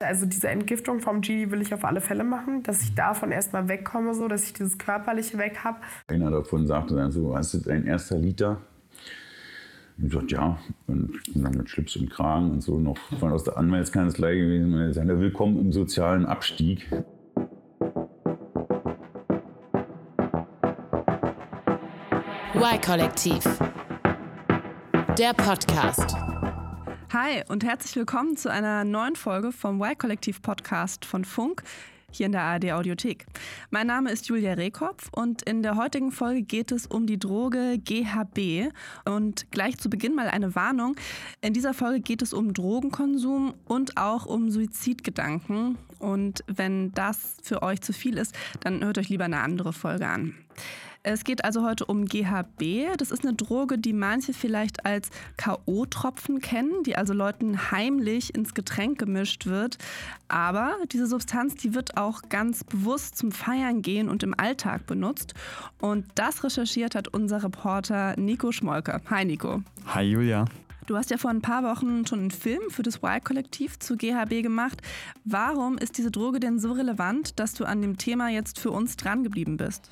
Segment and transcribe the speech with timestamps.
[0.00, 3.66] Also diese Entgiftung vom G will ich auf alle Fälle machen, dass ich davon erstmal
[3.66, 5.80] wegkomme, so dass ich dieses Körperliche weg habe.
[6.06, 8.58] Einer davon sagte dann so, hast du dein erster Liter?
[9.96, 13.42] Und ich sagte, ja, und dann mit Schlips und Kragen und so noch von aus
[13.42, 14.72] der Anwaltskanzlei gewesen.
[14.72, 16.88] Und er sagte, willkommen im sozialen Abstieg.
[22.54, 23.42] Y-Kollektiv.
[25.18, 26.14] Der Podcast.
[27.10, 31.62] Hi und herzlich willkommen zu einer neuen Folge vom Y-Kollektiv Podcast von Funk
[32.10, 33.24] hier in der ARD Audiothek.
[33.70, 37.78] Mein Name ist Julia Rehkopf und in der heutigen Folge geht es um die Droge
[37.78, 38.74] GHB.
[39.06, 40.96] Und gleich zu Beginn mal eine Warnung.
[41.40, 45.78] In dieser Folge geht es um Drogenkonsum und auch um Suizidgedanken.
[45.98, 50.06] Und wenn das für euch zu viel ist, dann hört euch lieber eine andere Folge
[50.06, 50.34] an.
[51.02, 52.96] Es geht also heute um GHB.
[52.96, 58.52] Das ist eine Droge, die manche vielleicht als K.O.-Tropfen kennen, die also Leuten heimlich ins
[58.52, 59.78] Getränk gemischt wird.
[60.26, 65.34] Aber diese Substanz, die wird auch ganz bewusst zum Feiern gehen und im Alltag benutzt.
[65.80, 69.00] Und das recherchiert hat unser Reporter Nico Schmolke.
[69.08, 69.62] Hi Nico.
[69.86, 70.46] Hi Julia.
[70.88, 74.42] Du hast ja vor ein paar Wochen schon einen Film für das Y-Kollektiv zu GHB
[74.42, 74.80] gemacht.
[75.22, 78.96] Warum ist diese Droge denn so relevant, dass du an dem Thema jetzt für uns
[78.96, 79.90] dran geblieben bist?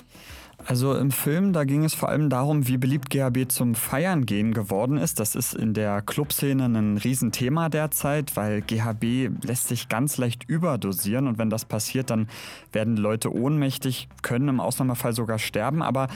[0.65, 4.53] Also im Film, da ging es vor allem darum, wie beliebt GHB zum Feiern gehen
[4.53, 5.19] geworden ist.
[5.19, 11.27] Das ist in der Clubszene ein Riesenthema derzeit, weil GHB lässt sich ganz leicht überdosieren
[11.27, 12.27] und wenn das passiert, dann
[12.73, 15.81] werden Leute ohnmächtig, können im Ausnahmefall sogar sterben.
[15.81, 16.07] Aber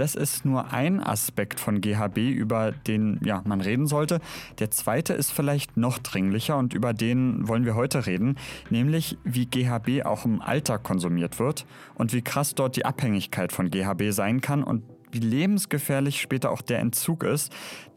[0.00, 4.20] das ist nur ein Aspekt von GHB, über den ja, man reden sollte.
[4.58, 8.36] Der zweite ist vielleicht noch dringlicher und über den wollen wir heute reden,
[8.70, 13.70] nämlich wie GHB auch im Alltag konsumiert wird und wie krass dort die Abhängigkeit von
[13.70, 17.52] GHB sein kann und wie lebensgefährlich später auch der Entzug ist.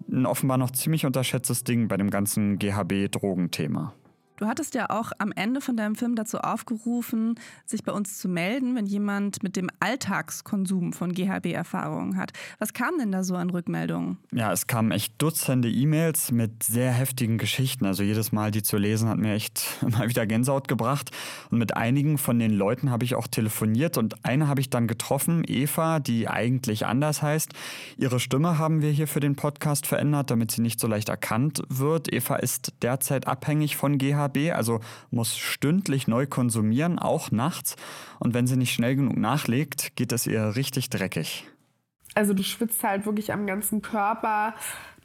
[0.09, 3.93] Ein offenbar noch ziemlich unterschätztes Ding bei dem ganzen GHB-Drogenthema.
[4.41, 7.35] Du hattest ja auch am Ende von deinem Film dazu aufgerufen,
[7.67, 12.33] sich bei uns zu melden, wenn jemand mit dem Alltagskonsum von GHB Erfahrungen hat.
[12.57, 14.17] Was kam denn da so an Rückmeldungen?
[14.31, 17.85] Ja, es kamen echt Dutzende E-Mails mit sehr heftigen Geschichten.
[17.85, 21.11] Also jedes Mal die zu lesen hat mir echt mal wieder Gänsehaut gebracht.
[21.51, 24.87] Und mit einigen von den Leuten habe ich auch telefoniert und eine habe ich dann
[24.87, 27.53] getroffen, Eva, die eigentlich anders heißt.
[27.95, 31.61] Ihre Stimme haben wir hier für den Podcast verändert, damit sie nicht so leicht erkannt
[31.69, 32.11] wird.
[32.11, 37.75] Eva ist derzeit abhängig von GHB GHB, also muss stündlich neu konsumieren, auch nachts.
[38.19, 41.47] Und wenn sie nicht schnell genug nachlegt, geht es ihr richtig dreckig.
[42.13, 44.53] Also du schwitzt halt wirklich am ganzen Körper,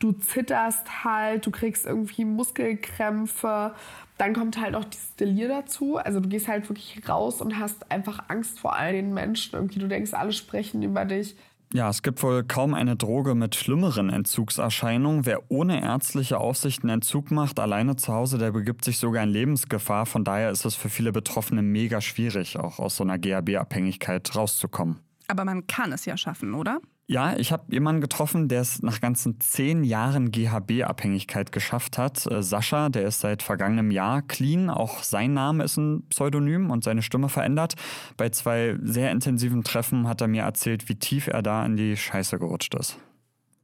[0.01, 3.75] du zitterst halt, du kriegst irgendwie Muskelkrämpfe.
[4.19, 5.99] Dann kommt halt auch dieses Delir dazu.
[5.99, 9.55] Also du gehst halt wirklich raus und hast einfach Angst vor all den Menschen.
[9.55, 11.37] Irgendwie du denkst, alle sprechen über dich.
[11.72, 15.27] Ja, es gibt wohl kaum eine Droge mit schlimmeren Entzugserscheinungen.
[15.27, 19.31] Wer ohne ärztliche Aufsicht einen Entzug macht, alleine zu Hause, der begibt sich sogar in
[19.31, 20.06] Lebensgefahr.
[20.06, 25.00] Von daher ist es für viele Betroffene mega schwierig, auch aus so einer GHB-Abhängigkeit rauszukommen.
[25.28, 26.81] Aber man kann es ja schaffen, oder?
[27.09, 32.27] Ja, ich habe jemanden getroffen, der es nach ganzen zehn Jahren GHB-Abhängigkeit geschafft hat.
[32.27, 34.71] Äh, Sascha, der ist seit vergangenem Jahr clean.
[34.71, 37.75] Auch sein Name ist ein Pseudonym und seine Stimme verändert.
[38.16, 41.97] Bei zwei sehr intensiven Treffen hat er mir erzählt, wie tief er da in die
[41.97, 42.99] Scheiße gerutscht ist.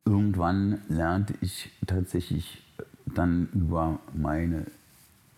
[0.04, 2.62] Irgendwann lernte ich tatsächlich
[3.06, 4.66] dann über meine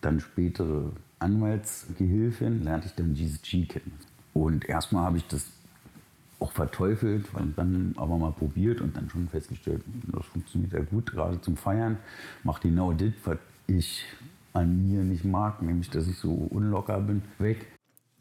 [0.01, 3.93] dann spätere Anwaltsgehilfin, lernte ich dann dieses G kennen.
[4.33, 5.54] Und erstmal habe ich das
[6.39, 9.81] auch verteufelt, und dann aber mal probiert und dann schon festgestellt,
[10.11, 11.97] das funktioniert ja gut, gerade zum Feiern.
[12.43, 13.37] Macht genau das, was
[13.67, 14.03] ich
[14.53, 17.67] an mir nicht mag, nämlich dass ich so unlocker bin, weg.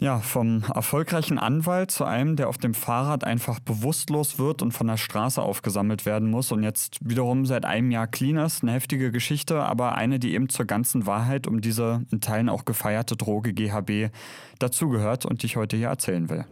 [0.00, 4.88] Ja, vom erfolgreichen Anwalt zu einem, der auf dem Fahrrad einfach bewusstlos wird und von
[4.88, 8.62] der Straße aufgesammelt werden muss und jetzt wiederum seit einem Jahr clean ist.
[8.62, 12.64] Eine heftige Geschichte, aber eine, die eben zur ganzen Wahrheit um diese in Teilen auch
[12.64, 14.12] gefeierte Droge GHB
[14.58, 16.44] dazugehört und die ich heute hier erzählen will.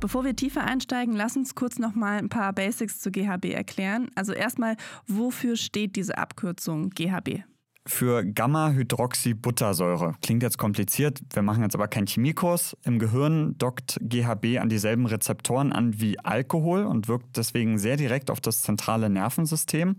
[0.00, 4.08] Bevor wir tiefer einsteigen, lass uns kurz noch mal ein paar Basics zu GHB erklären.
[4.14, 4.76] Also erstmal,
[5.06, 7.42] wofür steht diese Abkürzung GHB?
[7.88, 10.14] für Gamma-Hydroxybuttersäure.
[10.22, 12.76] Klingt jetzt kompliziert, wir machen jetzt aber keinen Chemiekurs.
[12.84, 18.30] Im Gehirn dockt GHB an dieselben Rezeptoren an wie Alkohol und wirkt deswegen sehr direkt
[18.30, 19.96] auf das zentrale Nervensystem.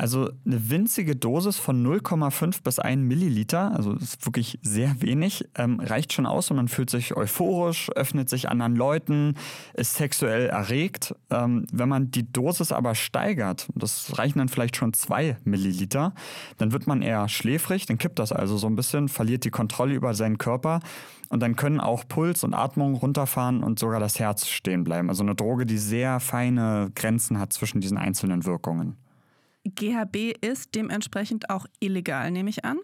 [0.00, 5.78] Also eine winzige Dosis von 0,5 bis 1 Milliliter, also ist wirklich sehr wenig, ähm,
[5.78, 9.34] reicht schon aus und man fühlt sich euphorisch, öffnet sich anderen Leuten,
[9.74, 11.14] ist sexuell erregt.
[11.28, 16.14] Ähm, wenn man die Dosis aber steigert, das reichen dann vielleicht schon 2 Milliliter,
[16.56, 19.92] dann wird man eher schläfrig, dann kippt das also so ein bisschen, verliert die Kontrolle
[19.92, 20.80] über seinen Körper
[21.28, 25.10] und dann können auch Puls und Atmung runterfahren und sogar das Herz stehen bleiben.
[25.10, 28.96] Also eine Droge, die sehr feine Grenzen hat zwischen diesen einzelnen Wirkungen.
[29.64, 32.78] GHB ist dementsprechend auch illegal, nehme ich an.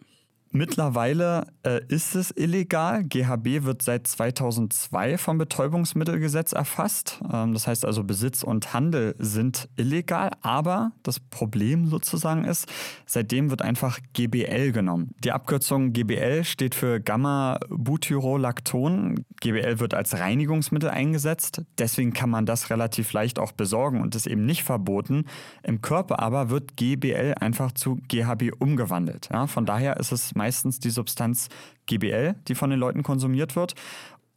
[0.53, 3.03] Mittlerweile äh, ist es illegal.
[3.05, 7.21] GHB wird seit 2002 vom Betäubungsmittelgesetz erfasst.
[7.33, 10.31] Ähm, das heißt also, Besitz und Handel sind illegal.
[10.43, 12.69] Aber das Problem sozusagen ist,
[13.07, 15.15] seitdem wird einfach GBL genommen.
[15.25, 19.25] Die Abkürzung GBL steht für Gamma-Butyrolacton.
[19.41, 21.63] GBL wird als Reinigungsmittel eingesetzt.
[21.79, 25.25] Deswegen kann man das relativ leicht auch besorgen und ist eben nicht verboten.
[25.63, 29.29] Im Körper aber wird GBL einfach zu GHB umgewandelt.
[29.33, 31.49] Ja, von daher ist es meistens die Substanz
[31.87, 33.75] GBL, die von den Leuten konsumiert wird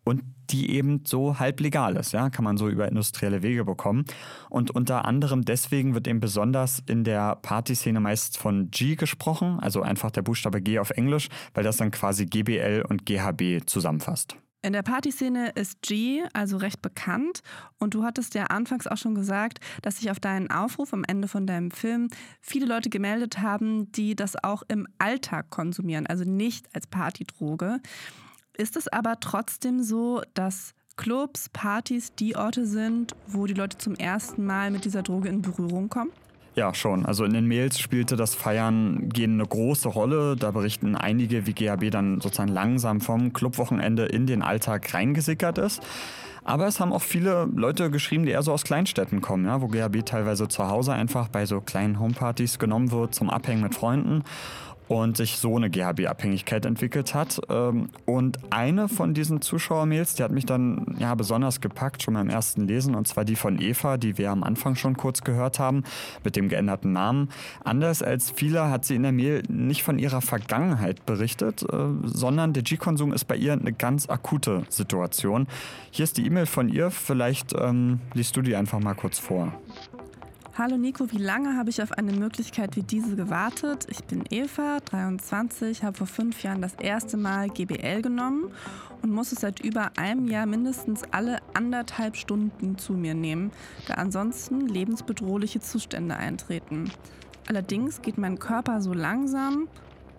[0.04, 4.06] und die eben so halb legal ist, ja, kann man so über industrielle Wege bekommen.
[4.50, 9.84] Und unter anderem deswegen wird eben besonders in der Partyszene meist von G gesprochen, also
[9.84, 14.36] einfach der Buchstabe G auf Englisch, weil das dann quasi GBL und GHB zusammenfasst.
[14.62, 17.44] In der Partyszene ist G also recht bekannt
[17.78, 21.30] und du hattest ja anfangs auch schon gesagt, dass sich auf deinen Aufruf am Ende
[21.30, 22.10] von deinem Film
[22.42, 27.80] viele Leute gemeldet haben, die das auch im Alltag konsumieren, also nicht als Partydroge.
[28.58, 33.96] Ist es aber trotzdem so, dass Clubs, Partys die Orte sind, wo die Leute zum
[33.96, 36.12] ersten Mal mit dieser Droge in Berührung kommen?
[36.56, 37.06] Ja, schon.
[37.06, 40.36] Also in den Mails spielte das Feiern gehen eine große Rolle.
[40.36, 45.82] Da berichten einige, wie GHB dann sozusagen langsam vom Clubwochenende in den Alltag reingesickert ist.
[46.44, 49.68] Aber es haben auch viele Leute geschrieben, die eher so aus Kleinstädten kommen, ja, wo
[49.68, 54.24] GHB teilweise zu Hause einfach bei so kleinen Homepartys genommen wird zum Abhängen mit Freunden
[54.90, 57.40] und sich so eine GHB-Abhängigkeit entwickelt hat.
[57.48, 62.28] Ähm, und eine von diesen Zuschauermails, die hat mich dann ja besonders gepackt, schon beim
[62.28, 65.84] ersten Lesen, und zwar die von Eva, die wir am Anfang schon kurz gehört haben,
[66.24, 67.30] mit dem geänderten Namen.
[67.64, 72.54] Anders als viele hat sie in der Mail nicht von ihrer Vergangenheit berichtet, äh, sondern
[72.54, 75.46] der G-Konsum ist bei ihr eine ganz akute Situation.
[75.92, 79.54] Hier ist die E-Mail von ihr, vielleicht ähm, liest du die einfach mal kurz vor.
[80.60, 83.88] Hallo Nico, wie lange habe ich auf eine Möglichkeit wie diese gewartet?
[83.90, 88.52] Ich bin Eva, 23, habe vor fünf Jahren das erste Mal GBL genommen
[89.02, 93.52] und muss es seit über einem Jahr mindestens alle anderthalb Stunden zu mir nehmen,
[93.88, 96.92] da ansonsten lebensbedrohliche Zustände eintreten.
[97.48, 99.70] Allerdings geht mein Körper so langsam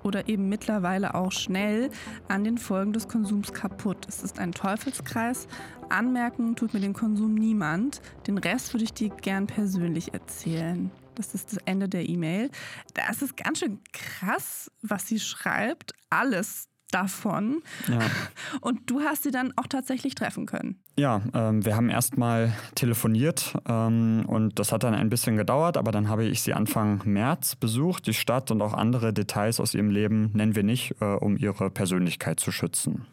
[0.02, 1.90] oder eben mittlerweile auch schnell
[2.28, 4.06] an den Folgen des Konsums kaputt.
[4.08, 5.46] Es ist ein Teufelskreis.
[5.88, 8.00] Anmerken tut mir den Konsum niemand.
[8.26, 10.90] Den Rest würde ich dir gern persönlich erzählen.
[11.14, 12.50] Das ist das Ende der E-Mail.
[12.94, 15.92] Das ist ganz schön krass, was sie schreibt.
[16.08, 17.62] Alles davon.
[17.88, 17.98] Ja.
[18.60, 20.80] Und du hast sie dann auch tatsächlich treffen können.
[20.98, 25.78] Ja, ähm, wir haben erst mal telefoniert ähm, und das hat dann ein bisschen gedauert,
[25.78, 28.06] aber dann habe ich sie Anfang März besucht.
[28.06, 31.70] Die Stadt und auch andere Details aus ihrem Leben nennen wir nicht, äh, um ihre
[31.70, 33.06] Persönlichkeit zu schützen.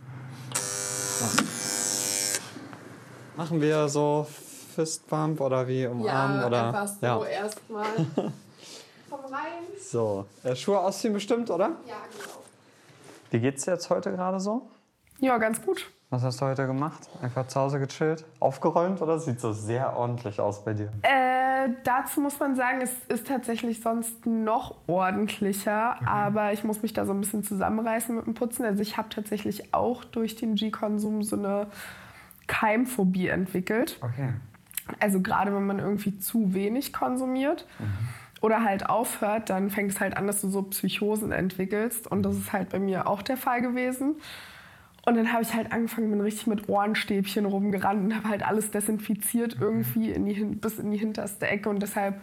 [3.37, 4.27] Machen wir so
[4.75, 6.41] Fistbump oder wie umarmen?
[6.41, 6.67] Ja, oder?
[6.67, 7.25] einfach so ja.
[7.25, 7.87] erstmal.
[9.09, 9.63] Komm rein.
[9.79, 11.77] So, äh, Schuhe ausziehen bestimmt, oder?
[11.87, 12.46] Ja, genau.
[13.31, 14.69] Wie geht's dir jetzt heute gerade so?
[15.19, 15.91] Ja, ganz gut.
[16.09, 17.09] Was hast du heute gemacht?
[17.21, 18.23] Einfach zu Hause gechillt?
[18.39, 20.89] Aufgeräumt oder sieht so sehr ordentlich aus bei dir?
[21.01, 26.07] Äh, dazu muss man sagen, es ist tatsächlich sonst noch ordentlicher, Mhm.
[26.07, 28.63] aber ich muss mich da so ein bisschen zusammenreißen mit dem Putzen.
[28.63, 31.67] Also ich habe tatsächlich auch durch den G-Konsum so eine
[32.47, 33.97] Keimphobie entwickelt.
[34.01, 34.29] Okay.
[35.01, 37.67] Also gerade wenn man irgendwie zu wenig konsumiert
[38.41, 42.07] oder halt aufhört, dann fängt es halt an, dass du so Psychosen entwickelst.
[42.07, 44.15] Und das ist halt bei mir auch der Fall gewesen.
[45.05, 48.71] Und dann habe ich halt angefangen, bin richtig mit Ohrenstäbchen rumgerannt und habe halt alles
[48.71, 51.69] desinfiziert irgendwie in die, bis in die hinterste Ecke.
[51.69, 52.21] Und deshalb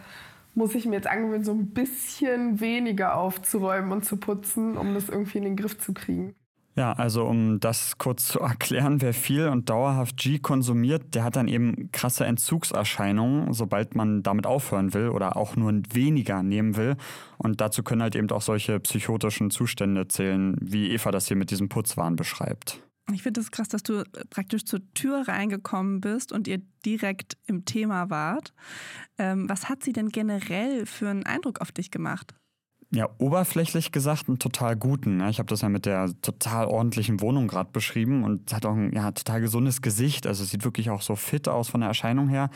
[0.53, 5.09] muss ich mir jetzt angewöhnen, so ein bisschen weniger aufzuräumen und zu putzen, um das
[5.09, 6.35] irgendwie in den Griff zu kriegen.
[6.75, 11.37] Ja, also um das kurz zu erklären, wer viel und dauerhaft G konsumiert, der hat
[11.37, 16.97] dann eben krasse Entzugserscheinungen, sobald man damit aufhören will oder auch nur weniger nehmen will.
[17.37, 21.49] Und dazu können halt eben auch solche psychotischen Zustände zählen, wie Eva das hier mit
[21.51, 22.81] diesem Putzwahn beschreibt.
[23.13, 26.61] Ich finde es das krass, dass du äh, praktisch zur Tür reingekommen bist und ihr
[26.85, 28.53] direkt im Thema wart.
[29.17, 32.33] Ähm, was hat sie denn generell für einen Eindruck auf dich gemacht?
[32.95, 35.17] Ja, oberflächlich gesagt einen total guten.
[35.17, 35.29] ne?
[35.29, 38.93] Ich habe das ja mit der total ordentlichen Wohnung gerade beschrieben und hat auch ein
[38.93, 40.25] ja, total gesundes Gesicht.
[40.25, 42.49] Also es sieht wirklich auch so fit aus von der Erscheinung her.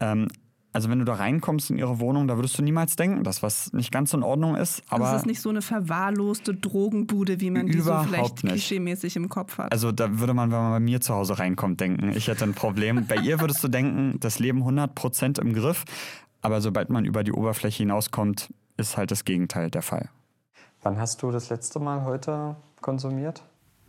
[0.00, 0.26] Ähm,
[0.72, 3.72] also wenn du da reinkommst in ihre Wohnung, da würdest du niemals denken, dass was
[3.72, 4.82] nicht ganz in Ordnung ist.
[4.90, 8.52] Aber Also es ist nicht so eine verwahrloste Drogenbude, wie man die so vielleicht nicht.
[8.52, 9.72] klischeemäßig im Kopf hat.
[9.72, 12.52] Also da würde man, wenn man bei mir zu Hause reinkommt, denken, ich hätte ein
[12.52, 13.06] Problem.
[13.06, 15.84] Bei ihr würdest du denken, das Leben 100% im Griff.
[16.42, 20.08] Aber sobald man über die Oberfläche hinauskommt, ist halt das Gegenteil der Fall.
[20.82, 23.42] Wann hast du das letzte Mal heute konsumiert?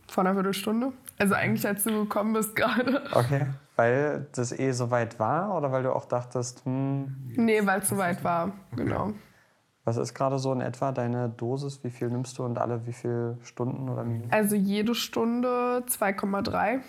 [0.08, 0.92] Vor einer Viertelstunde.
[1.18, 3.02] Also eigentlich, als du gekommen bist gerade.
[3.12, 3.46] Okay.
[3.76, 7.88] Weil das eh so weit war oder weil du auch dachtest, hm, Nee, weil es
[7.88, 8.52] soweit war.
[8.74, 9.12] Genau.
[9.84, 11.82] Was ist gerade so in etwa deine Dosis?
[11.84, 14.32] Wie viel nimmst du und alle wie viele Stunden oder Minuten?
[14.32, 16.80] Also jede Stunde 2,3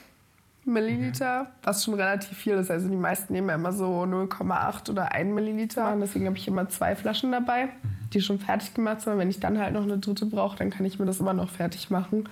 [0.66, 2.70] Milliliter, was schon relativ viel ist.
[2.70, 5.94] Also die meisten nehmen ja immer so 0,8 oder 1 Milliliter.
[5.94, 7.70] Und deswegen habe ich immer zwei Flaschen dabei,
[8.14, 9.18] die schon fertig gemacht sind.
[9.18, 11.50] Wenn ich dann halt noch eine dritte brauche, dann kann ich mir das immer noch
[11.50, 12.30] fertig machen.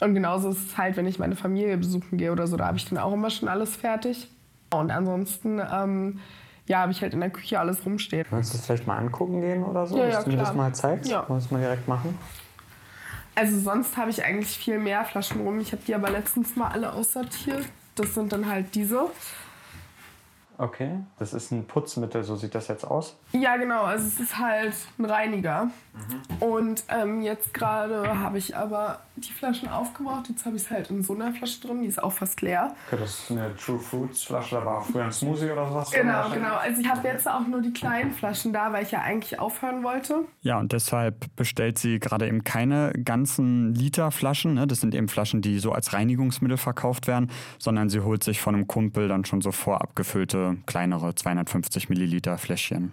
[0.00, 2.76] Und genauso ist es halt, wenn ich meine Familie besuchen gehe oder so, da habe
[2.76, 4.28] ich dann auch immer schon alles fertig.
[4.70, 6.20] Und ansonsten ähm,
[6.66, 8.26] ja, habe ich halt in der Küche alles rumstehen.
[8.30, 9.98] Willst du das vielleicht mal angucken gehen oder so?
[9.98, 11.10] Ja, dass ja, du mir das mal zeigst?
[11.10, 11.28] Ja.
[11.28, 12.18] Wollen wir das mal direkt machen?
[13.34, 15.60] Also sonst habe ich eigentlich viel mehr Flaschen rum.
[15.60, 17.64] Ich habe die aber letztens mal alle aussortiert.
[17.96, 19.10] Das sind dann halt diese.
[20.58, 20.90] Okay.
[21.18, 23.16] Das ist ein Putzmittel, so sieht das jetzt aus.
[23.32, 23.82] Ja, genau.
[23.82, 25.70] Also es ist halt ein Reiniger.
[26.40, 30.28] Und ähm, jetzt gerade habe ich aber die Flaschen aufgebraucht.
[30.28, 31.82] Jetzt habe ich es halt in so einer Flasche drin.
[31.82, 32.74] Die ist auch fast leer.
[32.86, 35.90] Okay, das ist eine True Fruits Flasche, da war auch früher ein Smoothie oder sowas.
[35.90, 36.56] drin Genau, genau.
[36.56, 39.84] Also ich habe jetzt auch nur die kleinen Flaschen da, weil ich ja eigentlich aufhören
[39.84, 40.24] wollte.
[40.42, 44.54] Ja, und deshalb bestellt sie gerade eben keine ganzen Literflaschen.
[44.54, 44.66] Ne?
[44.66, 48.54] Das sind eben Flaschen, die so als Reinigungsmittel verkauft werden, sondern sie holt sich von
[48.54, 49.94] einem Kumpel dann schon so vorab
[50.66, 52.92] kleinere 250 Milliliter Fläschchen.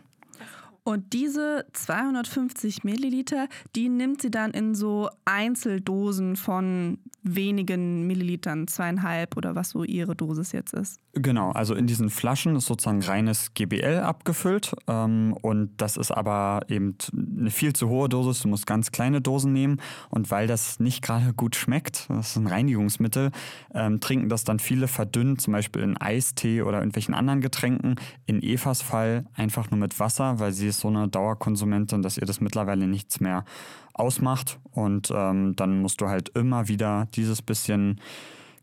[0.84, 9.38] Und diese 250 Milliliter, die nimmt sie dann in so Einzeldosen von wenigen Millilitern, zweieinhalb
[9.38, 11.00] oder was so ihre Dosis jetzt ist.
[11.14, 16.62] Genau, also in diesen Flaschen ist sozusagen reines GBL abgefüllt ähm, und das ist aber
[16.68, 18.42] eben eine viel zu hohe Dosis.
[18.42, 22.38] Du musst ganz kleine Dosen nehmen und weil das nicht gerade gut schmeckt, das ist
[22.38, 23.32] ein Reinigungsmittel,
[23.74, 27.96] ähm, trinken das dann viele verdünnt, zum Beispiel in Eistee oder irgendwelchen anderen Getränken.
[28.26, 32.26] In Evas Fall einfach nur mit Wasser, weil sie ist so eine Dauerkonsumentin, dass ihr
[32.26, 33.46] das mittlerweile nichts mehr
[33.94, 38.00] ausmacht und ähm, dann musst du halt immer wieder dieses bisschen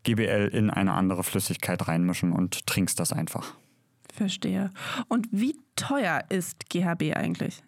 [0.03, 3.53] GBL in eine andere Flüssigkeit reinmischen und trinkst das einfach.
[4.13, 4.71] Verstehe.
[5.07, 7.61] Und wie teuer ist GHB eigentlich?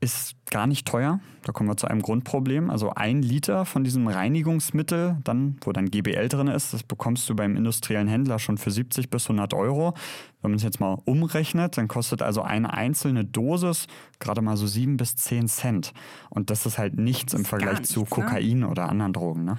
[0.00, 1.20] Ist gar nicht teuer.
[1.42, 2.70] Da kommen wir zu einem Grundproblem.
[2.70, 7.34] Also ein Liter von diesem Reinigungsmittel, dann, wo dann GBL drin ist, das bekommst du
[7.36, 9.94] beim industriellen Händler schon für 70 bis 100 Euro.
[10.40, 13.86] Wenn man es jetzt mal umrechnet, dann kostet also eine einzelne Dosis
[14.20, 15.92] gerade mal so 7 bis 10 Cent.
[16.30, 18.24] Und das ist halt nichts im ist gar Vergleich zu nichts, ne?
[18.24, 19.44] Kokain oder anderen Drogen.
[19.44, 19.58] Ne?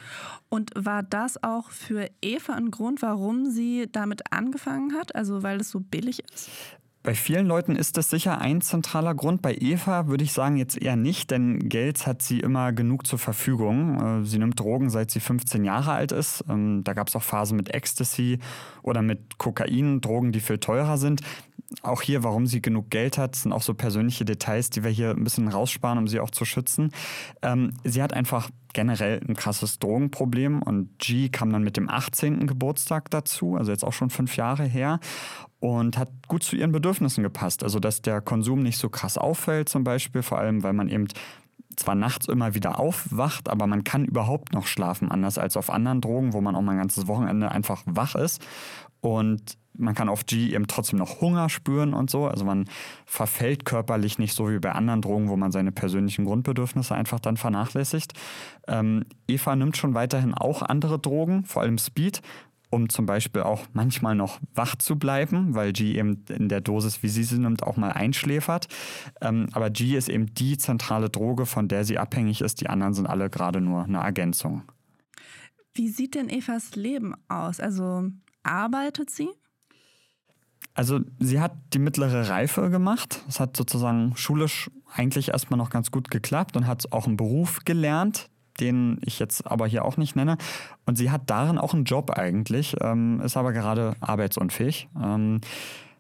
[0.49, 5.15] Und war das auch für Eva ein Grund, warum sie damit angefangen hat?
[5.15, 6.49] Also weil es so billig ist?
[7.03, 9.41] Bei vielen Leuten ist das sicher ein zentraler Grund.
[9.41, 13.17] Bei Eva würde ich sagen jetzt eher nicht, denn Geld hat sie immer genug zur
[13.17, 14.21] Verfügung.
[14.21, 16.43] Äh, Sie nimmt Drogen, seit sie 15 Jahre alt ist.
[16.47, 18.37] Ähm, Da gab es auch Phasen mit Ecstasy
[18.83, 21.21] oder mit Kokain, Drogen, die viel teurer sind.
[21.81, 25.11] Auch hier, warum sie genug Geld hat, sind auch so persönliche Details, die wir hier
[25.11, 26.91] ein bisschen raussparen, um sie auch zu schützen.
[27.41, 32.47] Ähm, sie hat einfach generell ein krasses Drogenproblem und G kam dann mit dem 18.
[32.47, 34.99] Geburtstag dazu, also jetzt auch schon fünf Jahre her
[35.59, 37.63] und hat gut zu ihren Bedürfnissen gepasst.
[37.63, 41.07] Also dass der Konsum nicht so krass auffällt zum Beispiel, vor allem weil man eben
[41.75, 46.01] zwar nachts immer wieder aufwacht, aber man kann überhaupt noch schlafen, anders als auf anderen
[46.01, 48.41] Drogen, wo man auch mal ein ganzes Wochenende einfach wach ist.
[49.01, 52.27] Und man kann auf G eben trotzdem noch Hunger spüren und so.
[52.27, 52.65] Also man
[53.05, 57.37] verfällt körperlich nicht so wie bei anderen Drogen, wo man seine persönlichen Grundbedürfnisse einfach dann
[57.37, 58.13] vernachlässigt.
[58.67, 62.21] Ähm, Eva nimmt schon weiterhin auch andere Drogen, vor allem Speed,
[62.69, 67.03] um zum Beispiel auch manchmal noch wach zu bleiben, weil G eben in der Dosis,
[67.03, 68.67] wie sie sie nimmt, auch mal einschläfert.
[69.21, 72.61] Ähm, aber G ist eben die zentrale Droge, von der sie abhängig ist.
[72.61, 74.63] Die anderen sind alle gerade nur eine Ergänzung.
[75.73, 77.61] Wie sieht denn Evas Leben aus?
[77.61, 78.09] Also
[78.43, 79.29] arbeitet sie?
[80.73, 83.23] Also sie hat die mittlere Reife gemacht.
[83.27, 87.59] Es hat sozusagen schulisch eigentlich erstmal noch ganz gut geklappt und hat auch einen Beruf
[87.65, 88.29] gelernt,
[88.59, 90.37] den ich jetzt aber hier auch nicht nenne.
[90.85, 94.87] Und sie hat darin auch einen Job eigentlich, ähm, ist aber gerade arbeitsunfähig.
[95.01, 95.41] Ähm,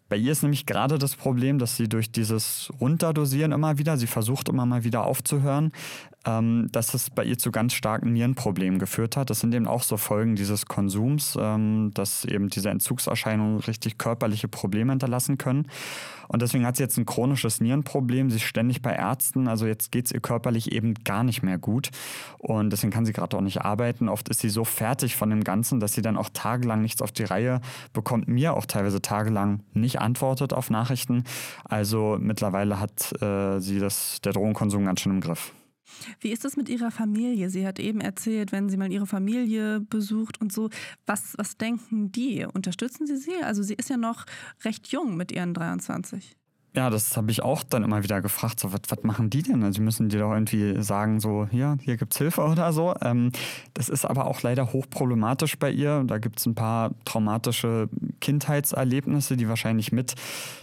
[0.07, 4.07] bei ihr ist nämlich gerade das Problem, dass sie durch dieses Runterdosieren immer wieder, sie
[4.07, 5.71] versucht immer mal wieder aufzuhören,
[6.25, 9.29] ähm, dass es bei ihr zu ganz starken Nierenproblemen geführt hat.
[9.29, 14.47] Das sind eben auch so Folgen dieses Konsums, ähm, dass eben diese Entzugserscheinungen richtig körperliche
[14.47, 15.67] Probleme hinterlassen können.
[16.27, 18.29] Und deswegen hat sie jetzt ein chronisches Nierenproblem.
[18.29, 19.49] Sie ist ständig bei Ärzten.
[19.49, 21.89] Also jetzt geht es ihr körperlich eben gar nicht mehr gut.
[22.37, 24.07] Und deswegen kann sie gerade auch nicht arbeiten.
[24.07, 27.11] Oft ist sie so fertig von dem Ganzen, dass sie dann auch tagelang nichts auf
[27.11, 27.59] die Reihe
[27.91, 28.29] bekommt.
[28.29, 31.25] Mir auch teilweise tagelang nicht antwortet auf Nachrichten.
[31.65, 35.51] Also mittlerweile hat äh, sie das, der Drogenkonsum ganz schön im Griff.
[36.19, 37.49] Wie ist das mit ihrer Familie?
[37.49, 40.69] Sie hat eben erzählt, wenn sie mal ihre Familie besucht und so.
[41.05, 42.45] Was, was denken die?
[42.45, 43.41] Unterstützen sie sie?
[43.43, 44.25] Also sie ist ja noch
[44.63, 46.37] recht jung mit ihren 23.
[46.73, 48.59] Ja, das habe ich auch dann immer wieder gefragt.
[48.61, 49.61] So, was, machen die denn?
[49.61, 52.95] Also, sie müssen dir doch irgendwie sagen, so, hier, hier gibt's Hilfe oder so.
[53.01, 53.31] Ähm,
[53.73, 56.03] das ist aber auch leider hochproblematisch bei ihr.
[56.05, 57.89] Da gibt's ein paar traumatische
[58.21, 60.15] Kindheitserlebnisse, die wahrscheinlich mit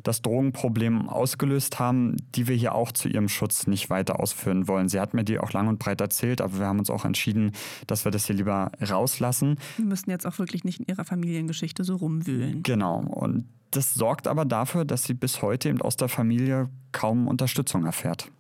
[0.03, 4.89] das Drogenproblem ausgelöst haben, die wir hier auch zu ihrem Schutz nicht weiter ausführen wollen.
[4.89, 7.53] Sie hat mir die auch lang und breit erzählt, aber wir haben uns auch entschieden,
[7.87, 9.59] dass wir das hier lieber rauslassen.
[9.77, 12.63] Wir müssen jetzt auch wirklich nicht in ihrer Familiengeschichte so rumwühlen.
[12.63, 13.01] Genau.
[13.01, 17.85] Und das sorgt aber dafür, dass sie bis heute eben aus der Familie kaum Unterstützung
[17.85, 18.31] erfährt.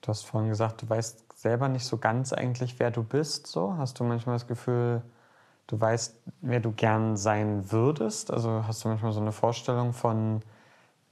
[0.00, 3.46] Du hast vorhin gesagt, du weißt selber nicht so ganz eigentlich, wer du bist.
[3.46, 5.02] So hast du manchmal das Gefühl,
[5.66, 8.32] du weißt, wer du gern sein würdest.
[8.32, 10.42] Also hast du manchmal so eine Vorstellung von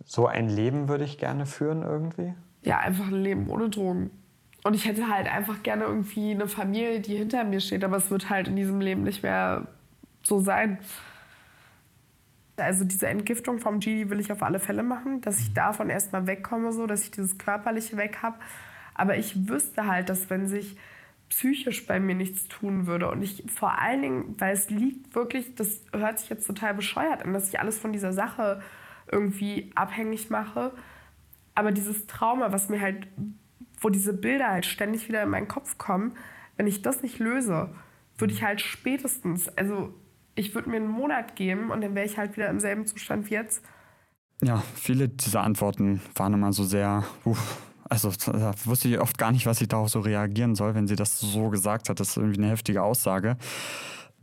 [0.05, 2.35] so ein Leben würde ich gerne führen irgendwie.
[2.63, 4.11] Ja, einfach ein Leben ohne Drogen.
[4.65, 8.11] Und ich hätte halt einfach gerne irgendwie eine Familie, die hinter mir steht, aber es
[8.11, 9.69] wird halt in diesem Leben nicht mehr
[10.23, 10.79] so sein.
[12.57, 16.27] Also diese Entgiftung vom G, will ich auf alle Fälle machen, dass ich davon erstmal
[16.27, 18.39] wegkomme, so, dass ich dieses Körperliche weg habe.
[18.95, 20.77] Aber ich wüsste halt, dass wenn sich
[21.29, 25.55] psychisch bei mir nichts tun würde und ich vor allen Dingen, weil es liegt wirklich,
[25.55, 28.63] das hört sich jetzt total bescheuert an, dass ich alles von dieser Sache
[29.11, 30.73] irgendwie abhängig mache.
[31.55, 33.09] Aber dieses Trauma, was mir halt,
[33.81, 36.17] wo diese Bilder halt ständig wieder in meinen Kopf kommen,
[36.57, 37.75] wenn ich das nicht löse,
[38.19, 39.95] würde ich halt spätestens, also
[40.37, 43.29] ich würde mir einen Monat geben und dann wäre ich halt wieder im selben Zustand
[43.31, 43.65] wie jetzt.
[44.43, 49.33] Ja, viele dieser Antworten waren immer so sehr, uff, also da wusste ich oft gar
[49.33, 52.01] nicht, was ich darauf so reagieren soll, wenn sie das so gesagt hat.
[52.01, 53.37] Das ist irgendwie eine heftige Aussage.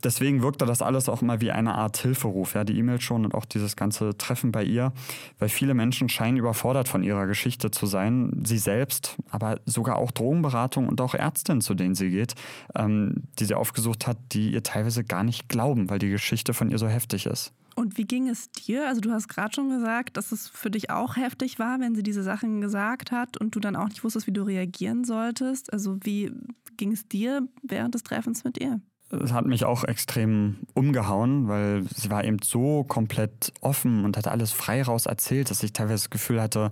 [0.04, 3.34] Deswegen wirkte das alles auch immer wie eine Art Hilferuf, ja, die E-Mail schon und
[3.34, 4.92] auch dieses ganze Treffen bei ihr,
[5.38, 10.10] weil viele Menschen scheinen überfordert von ihrer Geschichte zu sein, sie selbst, aber sogar auch
[10.10, 12.34] Drogenberatung und auch Ärztinnen, zu denen sie geht,
[12.74, 16.70] ähm, die sie aufgesucht hat, die ihr teilweise gar nicht glauben, weil die Geschichte von
[16.70, 17.52] ihr so heftig ist.
[17.76, 18.86] Und wie ging es dir?
[18.86, 22.02] Also du hast gerade schon gesagt, dass es für dich auch heftig war, wenn sie
[22.04, 25.72] diese Sachen gesagt hat und du dann auch nicht wusstest, wie du reagieren solltest.
[25.72, 26.30] Also wie
[26.76, 28.80] ging es dir während des Treffens mit ihr?
[29.22, 34.28] Es hat mich auch extrem umgehauen, weil sie war eben so komplett offen und hat
[34.28, 36.70] alles frei raus erzählt, dass ich teilweise das Gefühl hatte,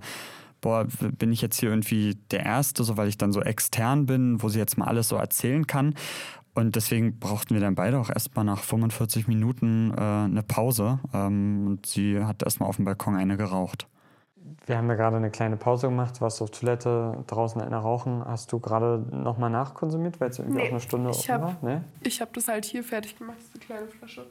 [0.61, 4.41] boah, bin ich jetzt hier irgendwie der Erste, so weil ich dann so extern bin,
[4.41, 5.93] wo sie jetzt mal alles so erzählen kann.
[6.55, 10.99] Und deswegen brauchten wir dann beide auch erstmal nach 45 Minuten äh, eine Pause.
[11.13, 13.87] Ähm, und sie hat erstmal auf dem Balkon eine geraucht.
[14.65, 18.23] Wir haben ja gerade eine kleine Pause gemacht, warst auf Toilette, draußen einer rauchen.
[18.25, 21.63] Hast du gerade nochmal nachkonsumiert, weil es irgendwie Nee, auch eine Stunde ich offen hab-
[21.63, 21.69] war?
[21.75, 21.81] Nee?
[22.01, 24.25] Ich habe das halt hier fertig gemacht, diese kleine Flasche,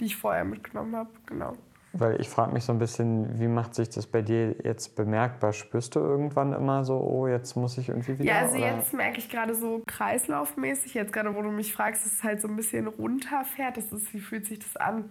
[0.00, 1.10] die ich vorher mitgenommen habe.
[1.26, 1.52] Genau.
[1.94, 5.52] Weil ich frage mich so ein bisschen, wie macht sich das bei dir jetzt bemerkbar?
[5.52, 8.24] Spürst du irgendwann immer so, oh, jetzt muss ich irgendwie wieder?
[8.24, 8.76] Ja, also oder?
[8.76, 12.40] jetzt merke ich gerade so kreislaufmäßig, jetzt gerade, wo du mich fragst, dass es halt
[12.40, 13.76] so ein bisschen runterfährt.
[13.76, 15.10] Das ist, wie fühlt sich das an?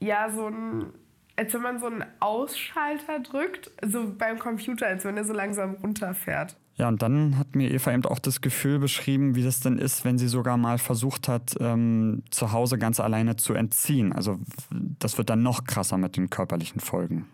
[0.00, 0.92] Ja, so ein,
[1.36, 5.74] als wenn man so einen Ausschalter drückt, so beim Computer, als wenn er so langsam
[5.74, 6.56] runterfährt.
[6.76, 10.04] Ja, und dann hat mir Eva eben auch das Gefühl beschrieben, wie das denn ist,
[10.04, 14.12] wenn sie sogar mal versucht hat, ähm, zu Hause ganz alleine zu entziehen.
[14.12, 14.38] Also
[14.70, 17.26] das wird dann noch krasser mit den körperlichen Folgen.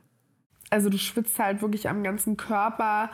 [0.72, 3.10] Also du schwitzt halt wirklich am ganzen Körper,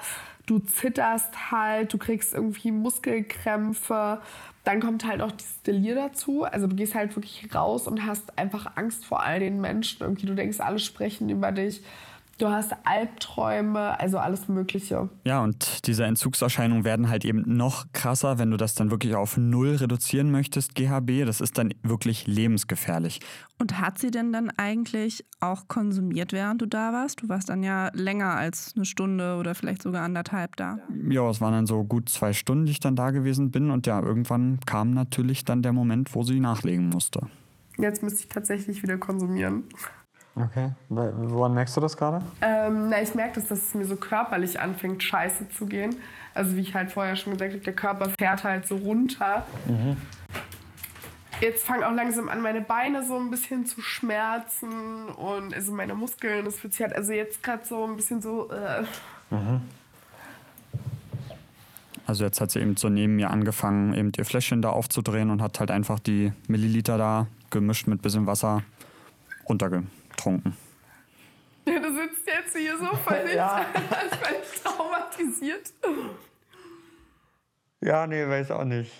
[0.47, 4.21] du zitterst halt, du kriegst irgendwie Muskelkrämpfe.
[4.63, 6.45] Dann kommt halt auch dieses Delir dazu.
[6.45, 10.03] Also du gehst halt wirklich raus und hast einfach Angst vor all den Menschen.
[10.03, 11.83] Irgendwie du denkst, alle sprechen über dich.
[12.39, 15.09] Du hast Albträume, also alles Mögliche.
[15.25, 19.37] Ja, und diese Entzugserscheinungen werden halt eben noch krasser, wenn du das dann wirklich auf
[19.37, 21.27] Null reduzieren möchtest, GHB.
[21.27, 23.19] Das ist dann wirklich lebensgefährlich.
[23.59, 27.23] Und hat sie denn dann eigentlich auch konsumiert, während du da warst?
[27.23, 30.79] Du warst dann ja länger als eine Stunde oder vielleicht sogar anderthalb da.
[31.11, 33.73] Ja, es waren dann so gut zwei Stunden, die ich dann da gewesen bin.
[33.73, 37.21] Und ja, irgendwann kam natürlich dann der Moment, wo sie nachlegen musste.
[37.79, 39.65] Jetzt müsste ich tatsächlich wieder konsumieren.
[40.45, 40.71] Okay.
[40.89, 42.25] Woran merkst du das gerade?
[42.41, 45.97] Ähm, na, ich merke das, dass es mir so körperlich anfängt, scheiße zu gehen.
[46.35, 49.45] Also wie ich halt vorher schon gesagt habe, der Körper fährt halt so runter.
[51.41, 55.95] Jetzt fangen auch langsam an, meine Beine so ein bisschen zu schmerzen und also meine
[55.95, 58.51] Muskeln, das fühlt sich halt also jetzt gerade so ein bisschen so.
[58.51, 58.85] Äh,
[62.07, 65.43] Also jetzt hat sie eben so neben mir angefangen, eben ihr Fläschchen da aufzudrehen und
[65.43, 68.63] hat halt einfach die Milliliter da gemischt mit bisschen Wasser
[70.27, 70.57] runtergetrunken.
[71.65, 73.65] du sitzt jetzt hier so völlig, Ja.
[74.23, 75.73] völlig traumatisiert.
[77.81, 78.93] Ja, nee, weiß auch nicht.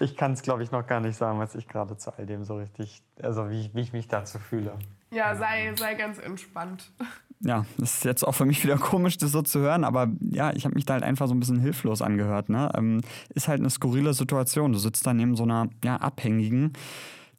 [0.00, 2.44] Ich kann es, glaube ich, noch gar nicht sagen, was ich gerade zu all dem
[2.44, 4.78] so richtig, also wie, ich- wie ich mich dazu fühle.
[5.10, 6.90] Ja, sei, sei ganz entspannt.
[7.40, 10.52] Ja, das ist jetzt auch für mich wieder komisch, das so zu hören, aber ja,
[10.54, 12.48] ich habe mich da halt einfach so ein bisschen hilflos angehört.
[12.48, 12.68] Ne?
[12.74, 13.00] Ähm,
[13.32, 14.72] ist halt eine skurrile Situation.
[14.72, 16.72] Du sitzt da neben so einer ja, Abhängigen,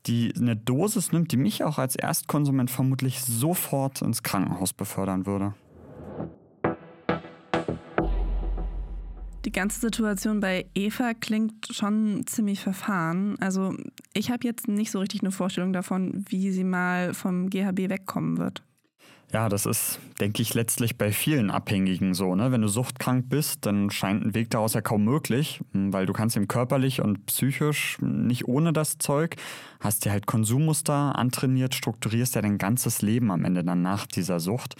[0.05, 5.53] die eine Dosis nimmt, die mich auch als Erstkonsument vermutlich sofort ins Krankenhaus befördern würde.
[9.45, 13.37] Die ganze Situation bei Eva klingt schon ziemlich verfahren.
[13.39, 13.73] Also
[14.13, 18.37] Ich habe jetzt nicht so richtig eine Vorstellung davon, wie sie mal vom GHB wegkommen
[18.37, 18.63] wird.
[19.31, 22.33] Ja, das ist, denke ich, letztlich bei vielen Abhängigen so.
[22.33, 22.51] Ne?
[22.51, 26.13] Wenn du suchtkrank bist, dann scheint ein Weg daraus ja kaum möglich, hm, weil du
[26.13, 29.35] kannst eben körperlich und psychisch nicht ohne das Zeug,
[29.79, 34.39] hast dir halt Konsummuster antrainiert, strukturierst ja dein ganzes Leben am Ende dann nach dieser
[34.39, 34.75] Sucht.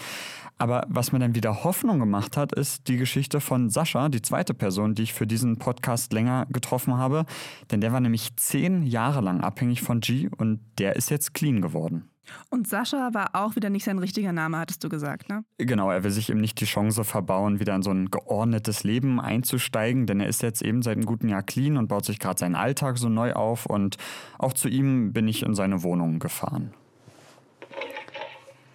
[0.57, 4.55] Aber was mir dann wieder Hoffnung gemacht hat, ist die Geschichte von Sascha, die zweite
[4.55, 7.25] Person, die ich für diesen Podcast länger getroffen habe.
[7.71, 11.61] Denn der war nämlich zehn Jahre lang abhängig von G und der ist jetzt clean
[11.61, 12.09] geworden.
[12.49, 15.43] Und Sascha war auch wieder nicht sein richtiger Name, hattest du gesagt, ne?
[15.57, 19.19] Genau, er will sich eben nicht die Chance verbauen, wieder in so ein geordnetes Leben
[19.19, 22.39] einzusteigen, denn er ist jetzt eben seit einem guten Jahr clean und baut sich gerade
[22.39, 23.65] seinen Alltag so neu auf.
[23.65, 23.97] Und
[24.37, 26.73] auch zu ihm bin ich in seine Wohnung gefahren.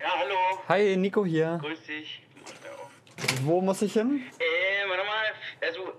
[0.00, 0.34] Ja, hallo.
[0.68, 1.58] Hi, Nico hier.
[1.60, 2.22] Grüß dich.
[3.42, 4.22] Wo muss ich hin?
[4.38, 5.66] Äh, warte mal.
[5.66, 5.92] Also,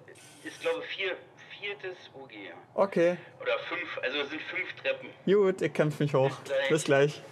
[0.43, 1.15] ist glaube vier,
[1.59, 2.31] viertes OG.
[2.73, 5.09] Okay, Oder fünf, also es sind fünf Treppen.
[5.25, 6.37] gut, ich kämpfe mich hoch.
[6.69, 7.13] Bis gleich.
[7.13, 7.23] gleich.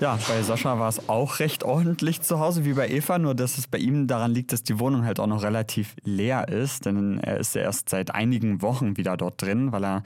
[0.00, 3.58] Ja, bei Sascha war es auch recht ordentlich zu Hause wie bei Eva, nur dass
[3.58, 7.18] es bei ihm daran liegt, dass die Wohnung halt auch noch relativ leer ist, denn
[7.18, 10.02] er ist ja erst seit einigen Wochen wieder dort drin, weil er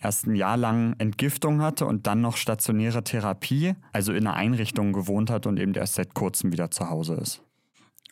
[0.00, 4.92] erst ein Jahr lang Entgiftung hatte und dann noch stationäre Therapie, also in einer Einrichtung
[4.92, 7.40] gewohnt hat und eben erst seit kurzem wieder zu Hause ist.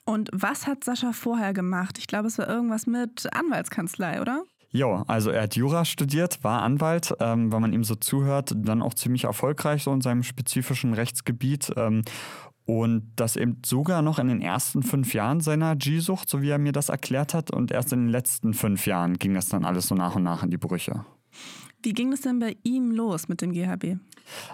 [0.05, 1.99] Und was hat Sascha vorher gemacht?
[1.99, 4.45] Ich glaube, es war irgendwas mit Anwaltskanzlei, oder?
[4.77, 8.83] Jo, also er hat Jura studiert, war Anwalt, ähm, wenn man ihm so zuhört, dann
[8.83, 11.73] auch ziemlich erfolgreich so in seinem spezifischen Rechtsgebiet.
[11.77, 12.03] Ähm,
[12.67, 16.59] und das eben sogar noch in den ersten fünf Jahren seiner G-Sucht, so wie er
[16.59, 17.51] mir das erklärt hat.
[17.51, 20.43] Und erst in den letzten fünf Jahren ging das dann alles so nach und nach
[20.43, 21.07] in die Brüche.
[21.83, 23.97] Wie ging es denn bei ihm los mit dem GHB?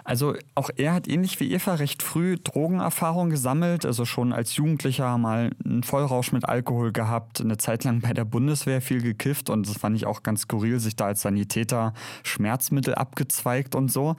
[0.03, 5.17] Also auch er hat ähnlich wie Eva recht früh Drogenerfahrung gesammelt, also schon als Jugendlicher
[5.17, 9.67] mal einen Vollrausch mit Alkohol gehabt, eine Zeit lang bei der Bundeswehr viel gekifft und
[9.67, 14.15] das fand ich auch ganz skurril, sich da als Sanitäter Schmerzmittel abgezweigt und so.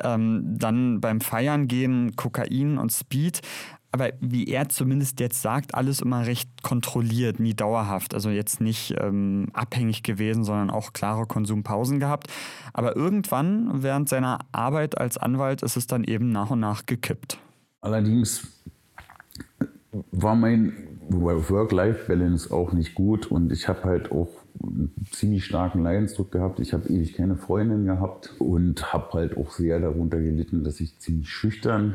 [0.00, 3.40] Ähm, dann beim Feiern gehen Kokain und Speed.
[3.90, 8.12] Aber wie er zumindest jetzt sagt, alles immer recht kontrolliert, nie dauerhaft.
[8.12, 12.28] Also jetzt nicht ähm, abhängig gewesen, sondern auch klare Konsumpausen gehabt.
[12.74, 17.38] Aber irgendwann während seiner Arbeit als Anwalt ist es dann eben nach und nach gekippt.
[17.80, 18.46] Allerdings
[20.12, 20.74] war mein
[21.08, 24.28] Work-Life-Balance auch nicht gut und ich habe halt auch
[24.62, 26.60] einen ziemlich starken Leidensdruck gehabt.
[26.60, 30.98] Ich habe ewig keine Freundin gehabt und habe halt auch sehr darunter gelitten, dass ich
[30.98, 31.94] ziemlich schüchtern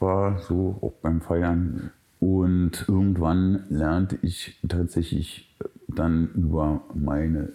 [0.00, 1.90] war, so auch beim Feiern.
[2.20, 5.54] Und irgendwann lernte ich tatsächlich
[5.86, 7.52] dann über meine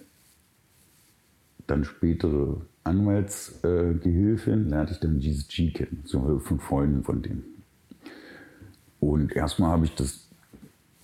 [1.68, 7.44] dann spätere Anwaltsgehilfin, lernte ich dann Jesus G kennen, so von Freunden von denen.
[9.00, 10.28] Und erstmal habe ich das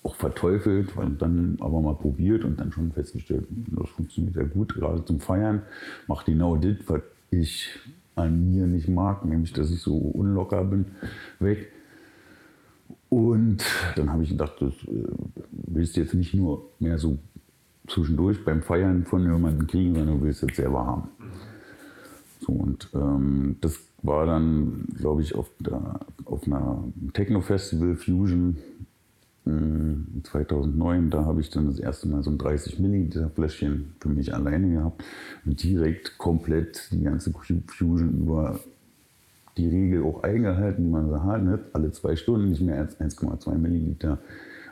[0.03, 4.73] auch verteufelt, weil dann aber mal probiert und dann schon festgestellt, das funktioniert ja gut,
[4.73, 5.63] gerade zum Feiern.
[6.07, 7.77] Macht genau das, was ich
[8.19, 10.85] an mir nicht mag, nämlich dass ich so unlocker bin,
[11.39, 11.71] weg.
[13.09, 15.07] Und dann habe ich gedacht, das äh,
[15.51, 17.17] willst du jetzt nicht nur mehr so
[17.87, 21.09] zwischendurch beim Feiern von jemandem kriegen, sondern du willst jetzt selber haben.
[22.39, 28.57] So, und ähm, das war dann, glaube ich, auf, der, auf einer Techno-Festival Fusion
[29.45, 31.09] 2009.
[31.09, 34.71] Da habe ich dann das erste Mal so ein 30 Milliliter Fläschchen für mich alleine
[34.71, 35.03] gehabt
[35.45, 38.59] und direkt komplett die ganze Fusion über
[39.57, 41.59] die Regel auch eingehalten, die man so hat, nicht?
[41.73, 44.19] alle zwei Stunden, nicht mehr als 1,2 Milliliter,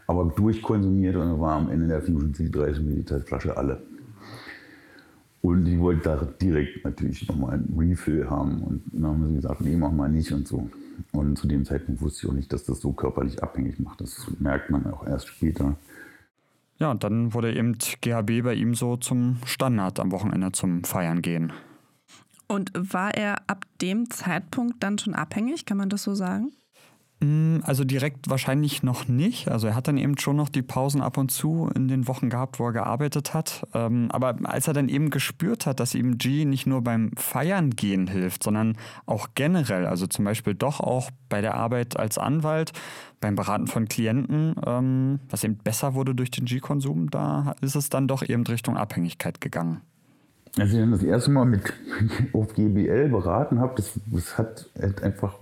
[0.06, 3.82] aber durchkonsumiert und dann war am Ende der Fusion die 30 Milliliter Flasche alle.
[5.42, 8.64] Und ich wollte da direkt natürlich nochmal einen Refill haben.
[8.64, 10.70] Und dann haben sie gesagt, nee, mach mal nicht und so.
[11.12, 14.02] Und zu dem Zeitpunkt wusste ich auch nicht, dass das so körperlich abhängig macht.
[14.02, 15.78] Das merkt man auch erst später.
[16.80, 21.22] Ja, und dann wurde eben GHB bei ihm so zum Standard am Wochenende zum Feiern
[21.22, 21.52] gehen.
[22.48, 26.52] Und war er ab dem Zeitpunkt dann schon abhängig, kann man das so sagen?
[27.20, 29.50] Mm, Also direkt wahrscheinlich noch nicht.
[29.50, 32.30] Also er hat dann eben schon noch die Pausen ab und zu in den Wochen
[32.30, 33.66] gehabt, wo er gearbeitet hat.
[33.74, 37.72] Ähm, Aber als er dann eben gespürt hat, dass ihm G nicht nur beim Feiern
[37.72, 42.72] gehen hilft, sondern auch generell, also zum Beispiel doch auch bei der Arbeit als Anwalt,
[43.20, 47.90] beim Beraten von Klienten, ähm, was eben besser wurde durch den G-Konsum, da ist es
[47.90, 49.82] dann doch eben Richtung Abhängigkeit gegangen.
[50.60, 51.62] Als ich dann das erste Mal mit
[52.34, 55.36] auf GBL beraten habe, das, das hat halt einfach,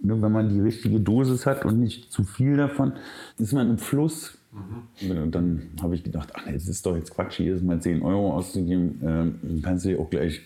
[0.00, 2.92] wenn man die richtige Dosis hat und nicht zu viel davon,
[3.38, 4.38] ist man im Fluss.
[5.02, 8.32] Und dann habe ich gedacht, ach, jetzt ist doch jetzt Quatsch, jedes Mal 10 Euro
[8.32, 10.40] auszugeben, ähm, dann kannst du dir auch gleich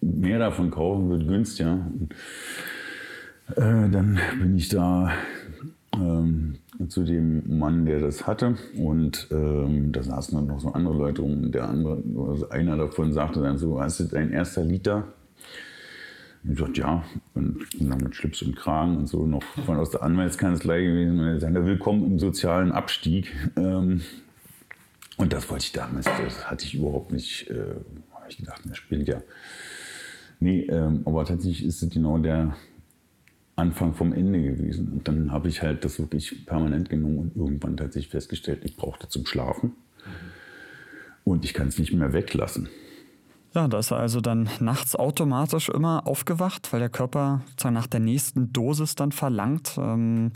[0.00, 1.86] mehr davon kaufen, wird günstiger.
[1.98, 2.12] Und,
[3.56, 5.12] äh, dann bin ich da
[5.94, 6.56] ähm,
[6.88, 8.56] zu dem Mann, der das hatte.
[8.76, 11.44] Und ähm, da saßen dann noch so andere Leute rum.
[11.44, 15.04] Und der andere, also einer davon sagte dann so, hast du dein erster Liter?
[16.44, 20.02] Ich sagte, ja, und dann mit Schlips und Kragen und so noch von aus der
[20.02, 21.20] Anwaltskanzlei gewesen.
[21.20, 23.32] Und sagte, willkommen im sozialen Abstieg.
[23.56, 24.02] Ähm,
[25.18, 27.76] und das wollte ich damals, das hatte ich überhaupt nicht, äh,
[28.12, 29.22] habe ich gedacht, das spielt ja.
[30.40, 32.56] Nee, ähm, aber tatsächlich ist es genau der
[33.54, 34.88] Anfang vom Ende gewesen.
[34.88, 39.08] Und dann habe ich halt das wirklich permanent genommen und irgendwann tatsächlich festgestellt, ich brauchte
[39.08, 39.74] zum Schlafen.
[41.22, 42.68] Und ich kann es nicht mehr weglassen.
[43.54, 48.00] Ja, da ist er also dann nachts automatisch immer aufgewacht, weil der Körper nach der
[48.00, 49.74] nächsten Dosis dann verlangt.
[49.78, 50.32] Ähm,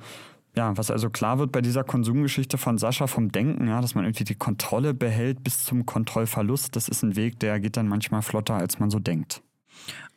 [0.55, 4.05] ja, was also klar wird bei dieser Konsumgeschichte von Sascha vom Denken, ja, dass man
[4.05, 8.23] irgendwie die Kontrolle behält bis zum Kontrollverlust, das ist ein Weg, der geht dann manchmal
[8.23, 9.43] flotter, als man so denkt.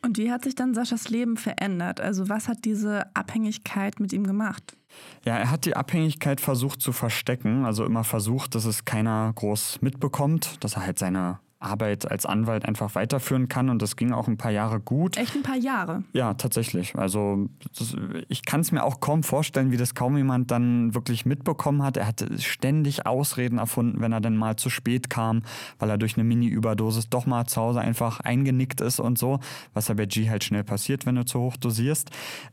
[0.02, 2.00] Und wie hat sich dann Saschas Leben verändert?
[2.00, 4.76] Also was hat diese Abhängigkeit mit ihm gemacht?
[5.24, 9.82] Ja, er hat die Abhängigkeit versucht zu verstecken, also immer versucht, dass es keiner groß
[9.82, 13.68] mitbekommt, dass er halt seine Arbeit als Anwalt einfach weiterführen kann.
[13.68, 15.16] Und das ging auch ein paar Jahre gut.
[15.16, 16.02] Echt ein paar Jahre?
[16.12, 16.96] Ja, tatsächlich.
[16.96, 17.94] Also das,
[18.28, 21.96] ich kann es mir auch kaum vorstellen, wie das kaum jemand dann wirklich mitbekommen hat.
[21.96, 25.42] Er hatte ständig Ausreden erfunden, wenn er dann mal zu spät kam,
[25.78, 29.40] weil er durch eine Mini-Überdosis doch mal zu Hause einfach eingenickt ist und so,
[29.74, 32.10] was ja bei G halt schnell passiert, wenn du zu hoch dosierst.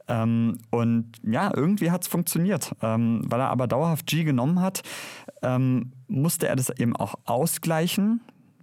[0.08, 2.76] Ähm, und ja, irgendwie hat es funktioniert.
[2.82, 4.84] Ähm, weil er aber dauerhaft G genommen hat,
[5.42, 8.22] ähm, musste er das eben auch ausgleichen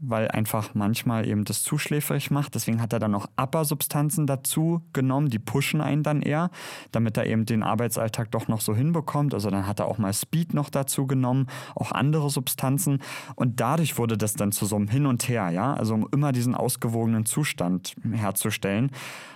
[0.09, 2.55] weil einfach manchmal eben das zu schläfrig macht.
[2.55, 6.51] Deswegen hat er dann noch Upper-Substanzen dazu genommen, die pushen einen dann eher,
[6.93, 9.35] damit er eben den Arbeitsalltag doch noch so hinbekommt.
[9.35, 13.01] Also dann hat er auch mal Speed noch dazu genommen, auch andere Substanzen.
[13.35, 16.33] Und dadurch wurde das dann zu so einem Hin und Her, ja, also um immer
[16.33, 18.91] diesen ausgewogenen Zustand herzustellen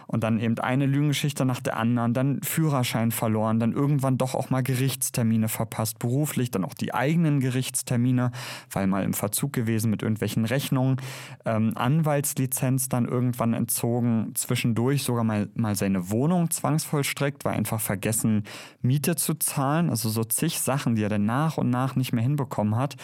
[0.09, 4.51] und dann eben eine Lügengeschichte nach der anderen, dann Führerschein verloren, dann irgendwann doch auch
[4.51, 8.33] mal Gerichtstermine verpasst, beruflich, dann auch die eigenen Gerichtstermine,
[8.73, 10.97] weil mal im Verzug gewesen mit irgendwelchen Rechnungen,
[11.45, 18.45] ähm, Anwaltslizenz dann irgendwann entzogen, zwischendurch sogar mal, mal seine Wohnung zwangsvollstreckt, weil einfach vergessen,
[18.81, 22.23] Miete zu zahlen, also so zig Sachen, die er dann nach und nach nicht mehr
[22.23, 22.97] hinbekommen hat.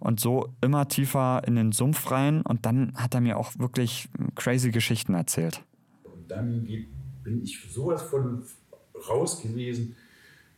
[0.00, 2.42] Und so immer tiefer in den Sumpf rein.
[2.42, 5.64] Und dann hat er mir auch wirklich crazy Geschichten erzählt
[6.28, 6.66] dann
[7.24, 8.42] bin ich sowas von
[9.08, 9.96] raus gewesen.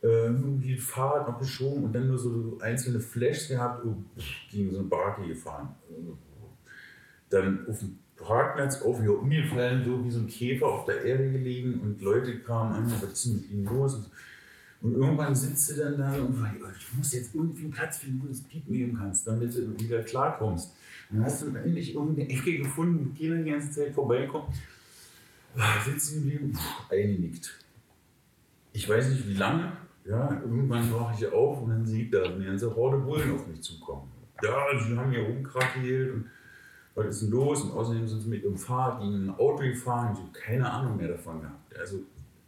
[0.03, 3.95] Äh, irgendwie Fahrrad noch geschoben und dann nur so einzelne Flashs gehabt, oh,
[4.49, 5.75] gegen so eine Barke gefahren.
[7.29, 11.31] Dann auf dem Parkplatz auf hier umgefallen, so wie so ein Käfer auf der Erde
[11.31, 14.09] gelegen und Leute kamen an, was ist mit ihnen los?
[14.81, 18.21] Und irgendwann sitzt du dann da und sagst, ich muss jetzt irgendwie einen Platz finden,
[18.21, 20.73] wo du das Piep nehmen kannst, damit du wieder klarkommst.
[21.11, 24.55] Und dann hast du endlich irgendeine Ecke gefunden, wo keiner die ganze Zeit vorbeikommt
[25.85, 26.57] sitzen geblieben,
[26.89, 27.59] eingenickt.
[28.73, 29.73] Ich weiß nicht wie lange,
[30.05, 33.61] ja, irgendwann wache ich auf und dann sieht da eine ganze Horde Bullen auf mich
[33.61, 34.11] zukommen.
[34.41, 36.29] Ja, sie haben hier rumkrakelt und
[36.95, 37.61] was ist denn los?
[37.61, 40.13] Und außerdem sind sie mit ihrem Fahrrad in ein Auto gefahren.
[40.13, 41.77] Ich habe keine Ahnung mehr davon gehabt.
[41.77, 41.99] Also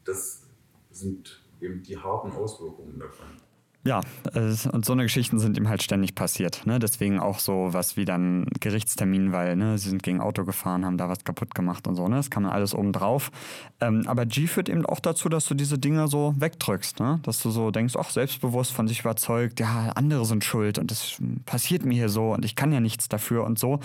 [0.04, 0.44] das
[0.92, 3.28] sind eben die harten Auswirkungen davon
[3.86, 4.00] ja,
[4.72, 6.66] und so eine Geschichten sind ihm halt ständig passiert.
[6.66, 6.80] Ne?
[6.80, 10.98] Deswegen auch so was wie dann Gerichtstermin, weil ne, sie sind gegen Auto gefahren, haben
[10.98, 12.08] da was kaputt gemacht und so.
[12.08, 12.16] Ne?
[12.16, 13.30] Das kann man alles oben drauf.
[13.82, 17.02] Ähm, aber G führt eben auch dazu, dass du diese Dinge so wegdrückst.
[17.02, 17.20] Ne?
[17.24, 21.18] Dass du so denkst, ach, selbstbewusst von sich überzeugt, ja, andere sind schuld und das
[21.46, 23.82] passiert mir hier so und ich kann ja nichts dafür und so.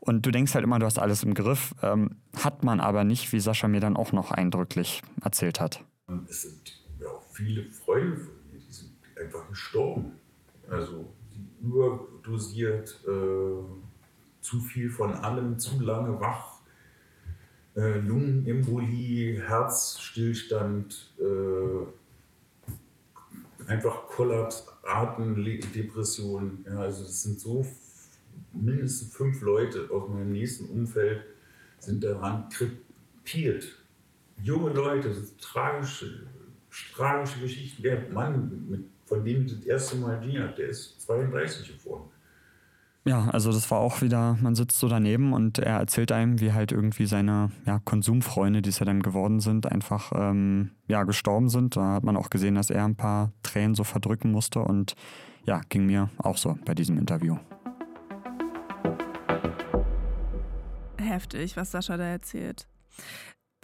[0.00, 1.74] Und du denkst halt immer, du hast alles im Griff.
[1.82, 5.82] Ähm, hat man aber nicht, wie Sascha mir dann auch noch eindrücklich erzählt hat.
[6.28, 8.37] Es sind ja auch viele Freunde
[9.20, 10.12] einfach gestorben.
[10.70, 11.06] Also
[11.62, 13.62] überdosiert, äh,
[14.40, 16.60] zu viel von allem, zu lange wach,
[17.76, 21.86] äh, Lungenembolie, Herzstillstand, äh,
[23.70, 26.64] einfach Kollaps, Atemdepression.
[26.66, 27.66] Ja, also das sind so
[28.52, 31.22] mindestens fünf Leute aus meinem nächsten Umfeld
[31.78, 33.64] sind daran krepiert.
[34.42, 36.26] Junge Leute, tragische,
[36.94, 37.82] tragische Geschichten.
[37.82, 42.10] Der Mann mit von dem ich das erste Mal die hat, der ist 32 geworden.
[43.04, 46.52] Ja, also das war auch wieder, man sitzt so daneben und er erzählt einem, wie
[46.52, 51.48] halt irgendwie seine ja, Konsumfreunde, die es ja dann geworden sind, einfach ähm, ja, gestorben
[51.48, 51.76] sind.
[51.76, 54.94] Da hat man auch gesehen, dass er ein paar Tränen so verdrücken musste und
[55.46, 57.38] ja, ging mir auch so bei diesem Interview.
[60.98, 62.68] Heftig, was Sascha da erzählt.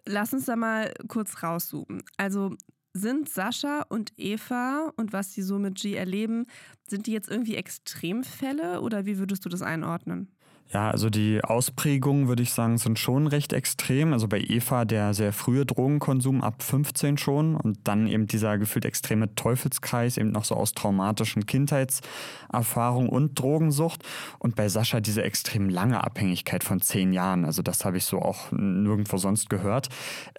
[0.06, 2.02] Lass uns da mal kurz rauszoomen.
[2.16, 2.56] Also
[2.94, 6.46] sind Sascha und Eva und was sie so mit G erleben,
[6.88, 10.33] sind die jetzt irgendwie Extremfälle oder wie würdest du das einordnen?
[10.72, 14.12] Ja, also die Ausprägungen, würde ich sagen, sind schon recht extrem.
[14.12, 18.84] Also bei Eva der sehr frühe Drogenkonsum ab 15 schon und dann eben dieser gefühlt
[18.84, 24.02] extreme Teufelskreis, eben noch so aus traumatischen Kindheitserfahrungen und Drogensucht.
[24.40, 27.44] Und bei Sascha diese extrem lange Abhängigkeit von zehn Jahren.
[27.44, 29.90] Also das habe ich so auch nirgendwo sonst gehört.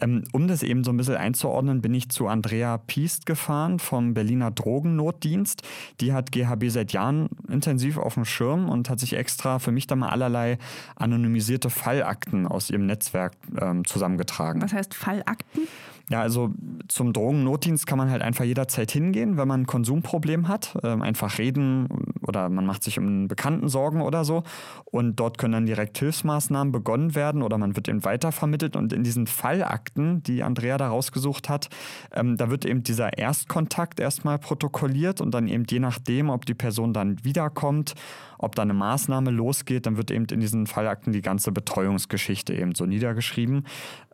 [0.01, 4.13] Ähm, um das eben so ein bisschen einzuordnen, bin ich zu Andrea Piest gefahren vom
[4.13, 5.61] Berliner Drogennotdienst.
[6.01, 9.87] Die hat GHB seit Jahren intensiv auf dem Schirm und hat sich extra für mich
[9.87, 10.57] da mal allerlei
[10.95, 14.61] anonymisierte Fallakten aus ihrem Netzwerk ähm, zusammengetragen.
[14.61, 15.67] Was heißt Fallakten?
[16.09, 16.53] Ja, also
[16.87, 20.77] zum Drogennotdienst kann man halt einfach jederzeit hingehen, wenn man ein Konsumproblem hat.
[20.83, 21.87] Ähm, einfach reden
[22.21, 24.43] oder man macht sich um einen Bekannten Sorgen oder so.
[24.85, 28.75] Und dort können dann direkt Hilfsmaßnahmen begonnen werden oder man wird eben weitervermittelt.
[28.75, 31.69] Und in diesen Fallakten, die Andrea da rausgesucht hat,
[32.13, 36.53] ähm, da wird eben dieser Erstkontakt erstmal protokolliert und dann eben je nachdem, ob die
[36.53, 37.95] Person dann wiederkommt,
[38.37, 42.75] ob da eine Maßnahme losgeht, dann wird eben in diesen Fallakten die ganze Betreuungsgeschichte eben
[42.75, 43.63] so niedergeschrieben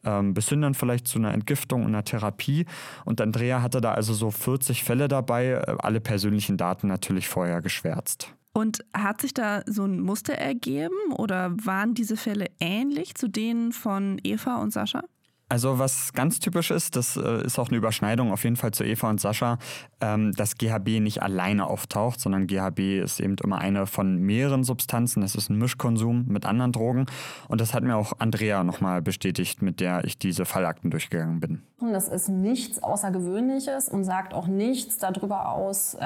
[0.03, 2.65] ähm, bis hin dann vielleicht zu einer Entgiftung und einer Therapie.
[3.05, 7.61] Und Andrea hatte da also so 40 Fälle dabei, äh, alle persönlichen Daten natürlich vorher
[7.61, 8.33] geschwärzt.
[8.53, 13.71] Und hat sich da so ein Muster ergeben oder waren diese Fälle ähnlich zu denen
[13.71, 15.03] von Eva und Sascha?
[15.51, 18.85] Also was ganz typisch ist, das äh, ist auch eine Überschneidung auf jeden Fall zu
[18.85, 19.57] Eva und Sascha,
[19.99, 25.19] ähm, dass GHB nicht alleine auftaucht, sondern GHB ist eben immer eine von mehreren Substanzen.
[25.19, 27.05] Das ist ein Mischkonsum mit anderen Drogen.
[27.49, 31.63] Und das hat mir auch Andrea nochmal bestätigt, mit der ich diese Fallakten durchgegangen bin.
[31.81, 35.99] Das ist nichts Außergewöhnliches und sagt auch nichts darüber aus, äh,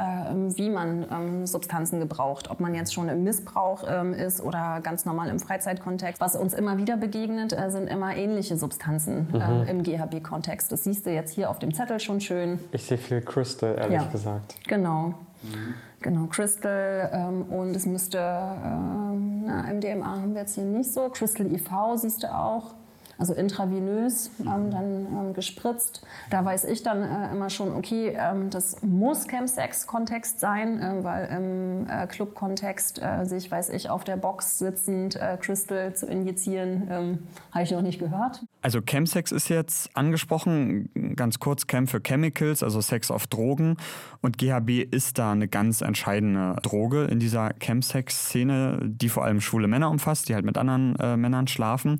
[0.55, 2.49] wie man ähm, Substanzen gebraucht.
[2.49, 6.19] Ob man jetzt schon im Missbrauch ähm, ist oder ganz normal im Freizeitkontext.
[6.19, 9.67] Was uns immer wieder begegnet, äh, sind immer ähnliche Substanzen mhm.
[9.67, 10.71] äh, im GHB-Kontext.
[10.71, 12.59] Das siehst du jetzt hier auf dem Zettel schon schön.
[12.71, 14.07] Ich sehe viel Crystal, ehrlich ja.
[14.07, 14.55] gesagt.
[14.67, 15.15] Genau.
[15.43, 15.73] Mhm.
[16.01, 21.09] Genau, Crystal ähm, und es müsste, ähm, na, MDMA haben wir jetzt hier nicht so.
[21.09, 22.75] Crystal IV siehst du auch
[23.17, 26.05] also intravenös ähm, dann ähm, gespritzt.
[26.29, 31.27] Da weiß ich dann äh, immer schon, okay, ähm, das muss Chemsex-Kontext sein, äh, weil
[31.27, 36.87] im äh, Club-Kontext äh, sich, weiß ich, auf der Box sitzend äh, Crystal zu injizieren,
[36.89, 37.19] ähm,
[37.51, 38.45] habe ich noch nicht gehört.
[38.61, 43.77] Also Chemsex ist jetzt angesprochen, ganz kurz Chem für Chemicals, also Sex auf Drogen.
[44.21, 49.67] Und GHB ist da eine ganz entscheidende Droge in dieser Chemsex-Szene, die vor allem schwule
[49.67, 51.99] Männer umfasst, die halt mit anderen äh, Männern schlafen.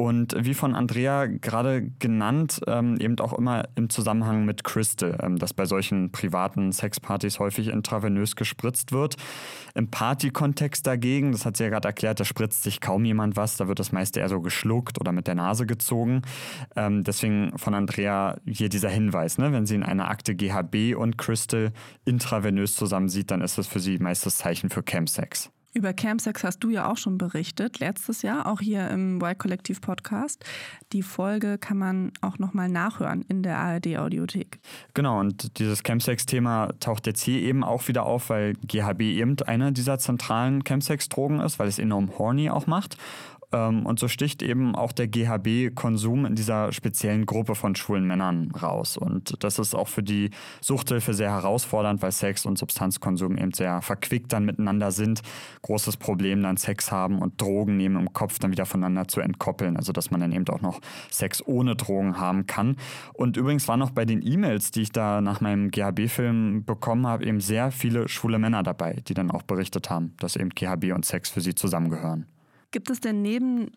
[0.00, 5.36] Und wie von Andrea gerade genannt, ähm, eben auch immer im Zusammenhang mit Crystal, ähm,
[5.36, 9.16] dass bei solchen privaten Sexpartys häufig intravenös gespritzt wird.
[9.74, 13.58] Im Party-Kontext dagegen, das hat sie ja gerade erklärt, da spritzt sich kaum jemand was,
[13.58, 16.22] da wird das meiste eher so geschluckt oder mit der Nase gezogen.
[16.76, 19.52] Ähm, deswegen von Andrea hier dieser Hinweis, ne?
[19.52, 21.74] wenn sie in einer Akte GHB und Crystal
[22.06, 25.50] intravenös zusammen sieht, dann ist das für sie meist das Zeichen für Chemsex.
[25.72, 30.44] Über Campsex hast du ja auch schon berichtet, letztes Jahr, auch hier im Y-Kollektiv Podcast.
[30.92, 34.58] Die Folge kann man auch nochmal nachhören in der ARD-Audiothek.
[34.94, 39.70] Genau, und dieses Campsex-Thema taucht jetzt hier eben auch wieder auf, weil GHB eben eine
[39.70, 42.96] dieser zentralen Campsex-Drogen ist, weil es enorm horny auch macht.
[43.52, 48.50] Ähm, und so sticht eben auch der GHB-Konsum in dieser speziellen Gruppe von schwulen Männern
[48.52, 48.96] raus.
[48.96, 53.82] Und das ist auch für die Suchthilfe sehr herausfordernd, weil Sex und Substanzkonsum eben sehr
[53.82, 55.22] verquickt dann miteinander sind.
[55.62, 59.76] Großes Problem dann Sex haben und Drogen nehmen im Kopf dann wieder voneinander zu entkoppeln.
[59.76, 62.76] Also dass man dann eben auch noch Sex ohne Drogen haben kann.
[63.14, 67.24] Und übrigens waren noch bei den E-Mails, die ich da nach meinem GHB-Film bekommen habe,
[67.24, 71.04] eben sehr viele schwule Männer dabei, die dann auch berichtet haben, dass eben GHB und
[71.04, 72.26] Sex für sie zusammengehören.
[72.70, 73.72] Gibt es denn neben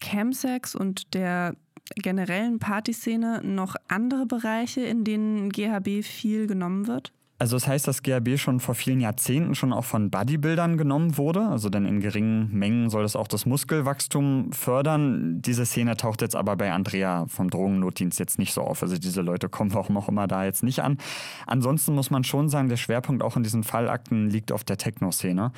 [0.00, 1.56] Chemsex und der
[1.96, 7.12] generellen Partyszene noch andere Bereiche, in denen GHB viel genommen wird?
[7.42, 11.40] Also das heißt, dass GHB schon vor vielen Jahrzehnten schon auch von Bodybuildern genommen wurde.
[11.40, 15.42] Also denn in geringen Mengen soll es auch das Muskelwachstum fördern.
[15.42, 18.84] Diese Szene taucht jetzt aber bei Andrea vom Drogennotdienst jetzt nicht so auf.
[18.84, 20.98] Also diese Leute kommen warum auch immer da jetzt nicht an.
[21.44, 25.50] Ansonsten muss man schon sagen, der Schwerpunkt auch in diesen Fallakten liegt auf der Techno-Szene.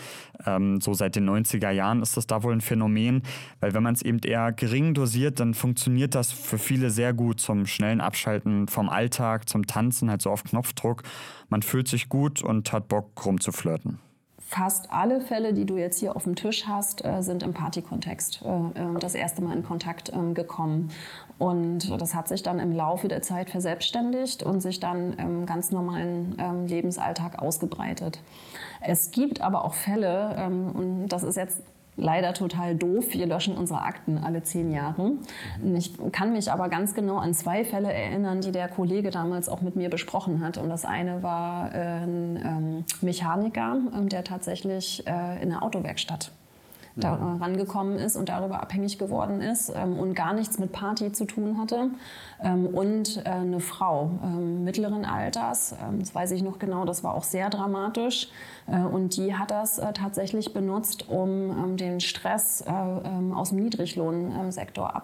[0.46, 3.20] Ähm, so seit den 90er Jahren ist das da wohl ein Phänomen,
[3.60, 7.40] weil wenn man es eben eher gering dosiert, dann funktioniert das für viele sehr gut
[7.40, 11.02] zum schnellen Abschalten vom Alltag, zum Tanzen, halt so auf Knopfdruck.
[11.50, 13.98] Man fühlt sich gut und hat Bock rumzuflirten.
[14.38, 18.44] Fast alle Fälle, die du jetzt hier auf dem Tisch hast, äh, sind im Partykontext
[18.44, 20.92] äh, äh, das erste Mal in Kontakt ähm, gekommen.
[21.36, 25.72] Und das hat sich dann im Laufe der Zeit verselbstständigt und sich dann im ganz
[25.72, 28.20] normalen ähm, Lebensalltag ausgebreitet.
[28.80, 31.60] Es gibt aber auch Fälle, ähm, und das ist jetzt
[31.96, 33.12] leider total doof.
[33.12, 35.12] Wir löschen unsere Akten alle zehn Jahre.
[35.74, 39.62] Ich kann mich aber ganz genau an zwei Fälle erinnern, die der Kollege damals auch
[39.62, 40.58] mit mir besprochen hat.
[40.58, 46.32] Und das eine war ein ähm, Mechaniker, ähm, der tatsächlich äh, in der Autowerkstatt
[46.96, 51.12] da äh, rangekommen ist und darüber abhängig geworden ist ähm, und gar nichts mit Party
[51.12, 51.90] zu tun hatte.
[52.40, 57.02] Ähm, und äh, eine Frau ähm, mittleren Alters, ähm, das weiß ich noch genau, das
[57.02, 58.28] war auch sehr dramatisch.
[58.66, 63.58] Äh, und die hat das äh, tatsächlich benutzt, um ähm, den Stress äh, aus dem
[63.64, 64.94] Niedriglohnsektor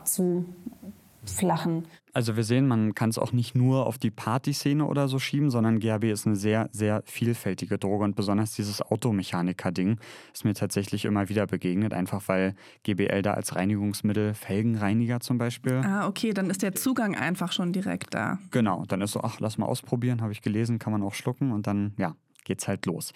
[1.30, 1.86] abzuflachen.
[2.12, 5.48] Also wir sehen, man kann es auch nicht nur auf die Partyszene oder so schieben,
[5.48, 10.00] sondern GHB ist eine sehr, sehr vielfältige Droge und besonders dieses Automechaniker-Ding
[10.32, 15.82] ist mir tatsächlich immer wieder begegnet, einfach weil GBL da als Reinigungsmittel, Felgenreiniger zum Beispiel.
[15.84, 18.38] Ah, okay, dann ist der Zugang einfach schon direkt da.
[18.50, 21.52] Genau, dann ist so, ach, lass mal ausprobieren, habe ich gelesen, kann man auch schlucken
[21.52, 23.12] und dann, ja, geht's halt los.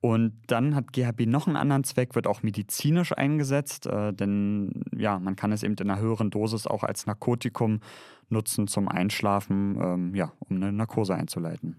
[0.00, 5.18] Und dann hat GHB noch einen anderen Zweck, wird auch medizinisch eingesetzt, äh, denn ja,
[5.18, 7.80] man kann es eben in einer höheren Dosis auch als Narkotikum
[8.30, 11.76] nutzen zum Einschlafen, ähm, ja, um eine Narkose einzuleiten.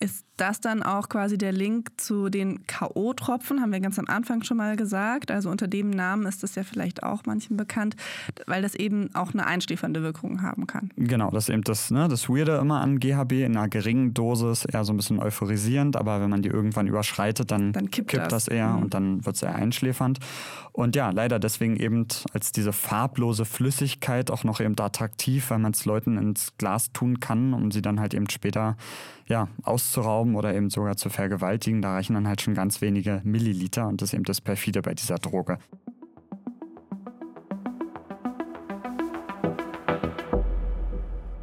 [0.00, 3.60] Ist das dann auch quasi der Link zu den K.O.-Tropfen?
[3.60, 5.30] Haben wir ganz am Anfang schon mal gesagt.
[5.30, 7.94] Also unter dem Namen ist das ja vielleicht auch manchen bekannt,
[8.46, 10.90] weil das eben auch eine einschläfernde Wirkung haben kann.
[10.96, 14.64] Genau, das ist eben das, ne, das Weirde immer an GHB in einer geringen Dosis,
[14.64, 18.24] eher so ein bisschen euphorisierend, aber wenn man die irgendwann überschreitet, dann, Dann kippt kippt
[18.24, 18.46] das.
[18.46, 18.82] das eher Mhm.
[18.82, 20.18] und dann wird es eher einschläfernd.
[20.72, 25.70] Und ja, leider deswegen eben als diese farblose Flüssigkeit auch noch eben attraktiv, weil man
[25.70, 28.76] es Leuten ins Glas tun kann, um sie dann halt eben später
[29.26, 29.48] ja,
[29.84, 31.82] auszurauben oder eben sogar zu vergewaltigen.
[31.82, 34.94] Da reichen dann halt schon ganz wenige Milliliter und das ist eben das Perfide bei
[34.94, 35.58] dieser Droge.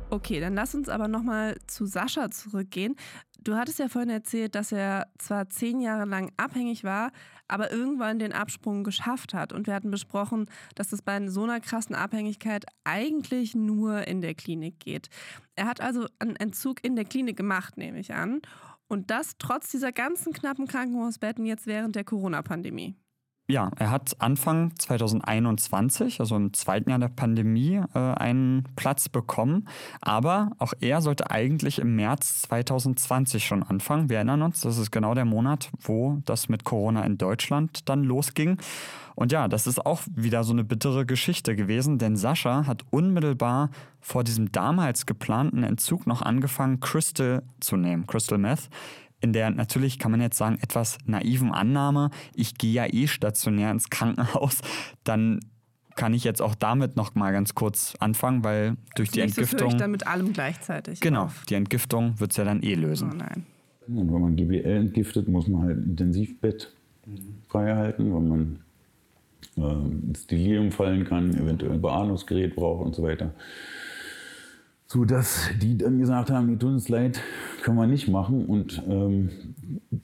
[0.10, 2.96] Okay, dann lass uns aber nochmal zu Sascha zurückgehen.
[3.44, 7.12] Du hattest ja vorhin erzählt, dass er zwar zehn Jahre lang abhängig war,
[7.52, 9.52] aber irgendwann den Absprung geschafft hat.
[9.52, 14.36] Und wir hatten besprochen, dass es bei so einer krassen Abhängigkeit eigentlich nur in der
[14.36, 15.10] Klinik geht.
[15.56, 18.42] Er hat also einen Entzug in der Klinik gemacht, nehme ich an.
[18.88, 22.96] Und das trotz dieser ganzen knappen Krankenhausbetten jetzt während der Corona-Pandemie.
[23.52, 29.68] Ja, er hat Anfang 2021, also im zweiten Jahr der Pandemie, äh, einen Platz bekommen.
[30.00, 34.10] Aber auch er sollte eigentlich im März 2020 schon anfangen.
[34.10, 38.06] Wir erinnern uns, das ist genau der Monat, wo das mit Corona in Deutschland dann
[38.06, 38.58] losging.
[39.16, 43.70] Und ja, das ist auch wieder so eine bittere Geschichte gewesen, denn Sascha hat unmittelbar
[44.00, 48.70] vor diesem damals geplanten Entzug noch angefangen, Crystal zu nehmen, Crystal Meth
[49.22, 53.72] in der natürlich kann man jetzt sagen, etwas naiven Annahme, ich gehe ja eh stationär
[53.72, 54.60] ins Krankenhaus,
[55.04, 55.40] dann
[55.96, 59.44] kann ich jetzt auch damit noch mal ganz kurz anfangen, weil durch die Nächstes höre
[59.46, 61.00] ich Entgiftung dann mit allem gleichzeitig.
[61.00, 61.46] genau, auf.
[61.48, 63.10] die Entgiftung wird es ja dann eh Oh lösen.
[63.18, 63.46] nein.
[63.88, 66.74] Und wenn man GBL entgiftet, muss man halt ein Intensivbett
[67.50, 68.60] frei halten, weil man
[69.58, 73.34] äh, ins Delirium fallen kann, eventuell ein Beatmungsgerät braucht und so weiter.
[74.92, 77.18] So dass die dann gesagt haben, die tun uns leid,
[77.64, 78.46] können wir nicht machen.
[78.46, 79.30] Und ähm,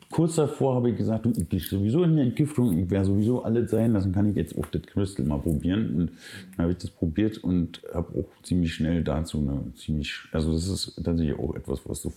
[0.09, 3.43] kurz davor habe ich gesagt, du, ich gehe sowieso in die Entgiftung, ich werde sowieso
[3.43, 5.93] alles sein lassen, kann ich jetzt auch das Crystal mal probieren.
[5.93, 6.11] Und
[6.55, 10.69] dann habe ich das probiert und habe auch ziemlich schnell dazu eine ziemlich, also das
[10.69, 12.13] ist tatsächlich auch etwas, was so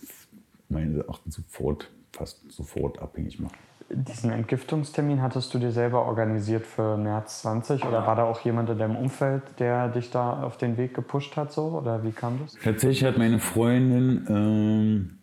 [0.69, 3.55] meines Erachtens sofort, fast sofort abhängig macht.
[3.93, 8.69] Diesen Entgiftungstermin hattest du dir selber organisiert für März 20 oder war da auch jemand
[8.69, 12.39] in deinem Umfeld, der dich da auf den Weg gepusht hat so oder wie kam
[12.41, 12.57] das?
[12.63, 15.17] Tatsächlich hat meine Freundin, ähm,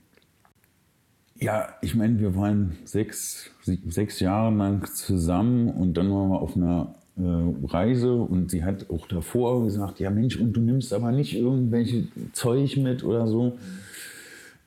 [1.41, 6.57] ja, ich meine, wir waren sechs, sechs Jahre lang zusammen und dann waren wir auf
[6.57, 11.12] einer äh, Reise und sie hat auch davor gesagt, ja Mensch, und du nimmst aber
[11.12, 13.59] nicht irgendwelche Zeug mit oder so.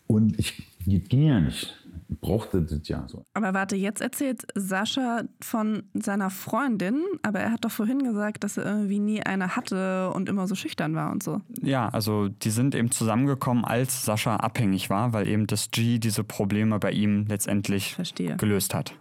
[0.08, 1.81] Und ich, das ging ja nicht.
[2.20, 3.26] Brauchte das ja so.
[3.34, 8.58] Aber warte, jetzt erzählt Sascha von seiner Freundin, aber er hat doch vorhin gesagt, dass
[8.58, 11.42] er irgendwie nie eine hatte und immer so schüchtern war und so.
[11.62, 16.24] Ja, also die sind eben zusammengekommen, als Sascha abhängig war, weil eben das G diese
[16.24, 18.36] Probleme bei ihm letztendlich Verstehe.
[18.38, 18.94] gelöst hat.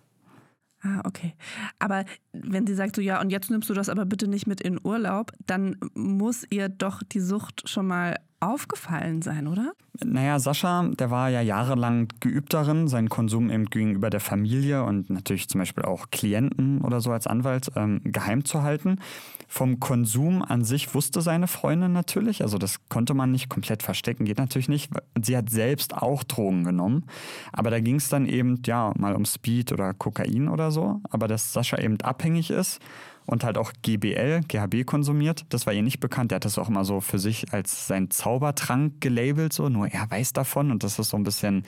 [0.82, 1.34] Ah, okay.
[1.78, 4.60] Aber wenn sie sagt so, ja, und jetzt nimmst du das aber bitte nicht mit
[4.60, 9.72] in Urlaub, dann muss ihr doch die Sucht schon mal aufgefallen sein, oder?
[10.02, 15.10] Naja, Sascha, der war ja jahrelang geübt darin, seinen Konsum eben gegenüber der Familie und
[15.10, 18.98] natürlich zum Beispiel auch Klienten oder so als Anwalt ähm, geheim zu halten.
[19.46, 24.24] Vom Konsum an sich wusste seine Freundin natürlich, also das konnte man nicht komplett verstecken,
[24.24, 24.90] geht natürlich nicht.
[25.20, 27.04] Sie hat selbst auch Drogen genommen,
[27.52, 31.28] aber da ging es dann eben ja mal um Speed oder Kokain oder so, aber
[31.28, 32.80] dass Sascha eben abhängig ist
[33.26, 35.44] und halt auch GBL, GHB konsumiert.
[35.48, 36.30] Das war ihr nicht bekannt.
[36.30, 40.10] Der hat das auch immer so für sich als sein Zaubertrank gelabelt, so nur er
[40.10, 41.64] weiß davon und das ist so ein bisschen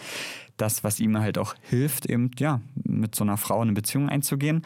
[0.57, 4.09] das, was ihm halt auch hilft, eben ja mit so einer Frau in eine Beziehung
[4.09, 4.63] einzugehen.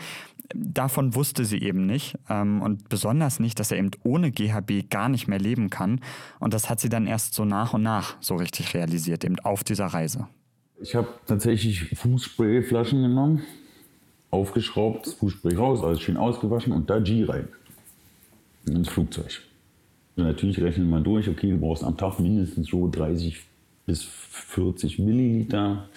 [0.55, 5.09] Davon wusste sie eben nicht ähm, und besonders nicht, dass er eben ohne GHB gar
[5.09, 6.01] nicht mehr leben kann.
[6.39, 9.65] Und das hat sie dann erst so nach und nach so richtig realisiert, eben auf
[9.65, 10.29] dieser Reise.
[10.81, 13.43] Ich habe tatsächlich Fußsprayflaschen genommen
[14.31, 17.49] aufgeschraubt, das Fußspray raus, alles schön ausgewaschen und da G rein.
[18.67, 19.43] Ins Flugzeug.
[20.17, 23.39] Und natürlich rechnet man durch, okay, du brauchst am Tag mindestens so 30
[23.87, 25.89] bis 40 Milliliter.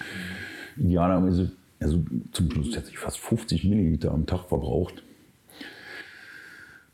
[0.78, 5.04] Idealerweise, also zum Schluss hätte ich fast 50 Milliliter am Tag verbraucht.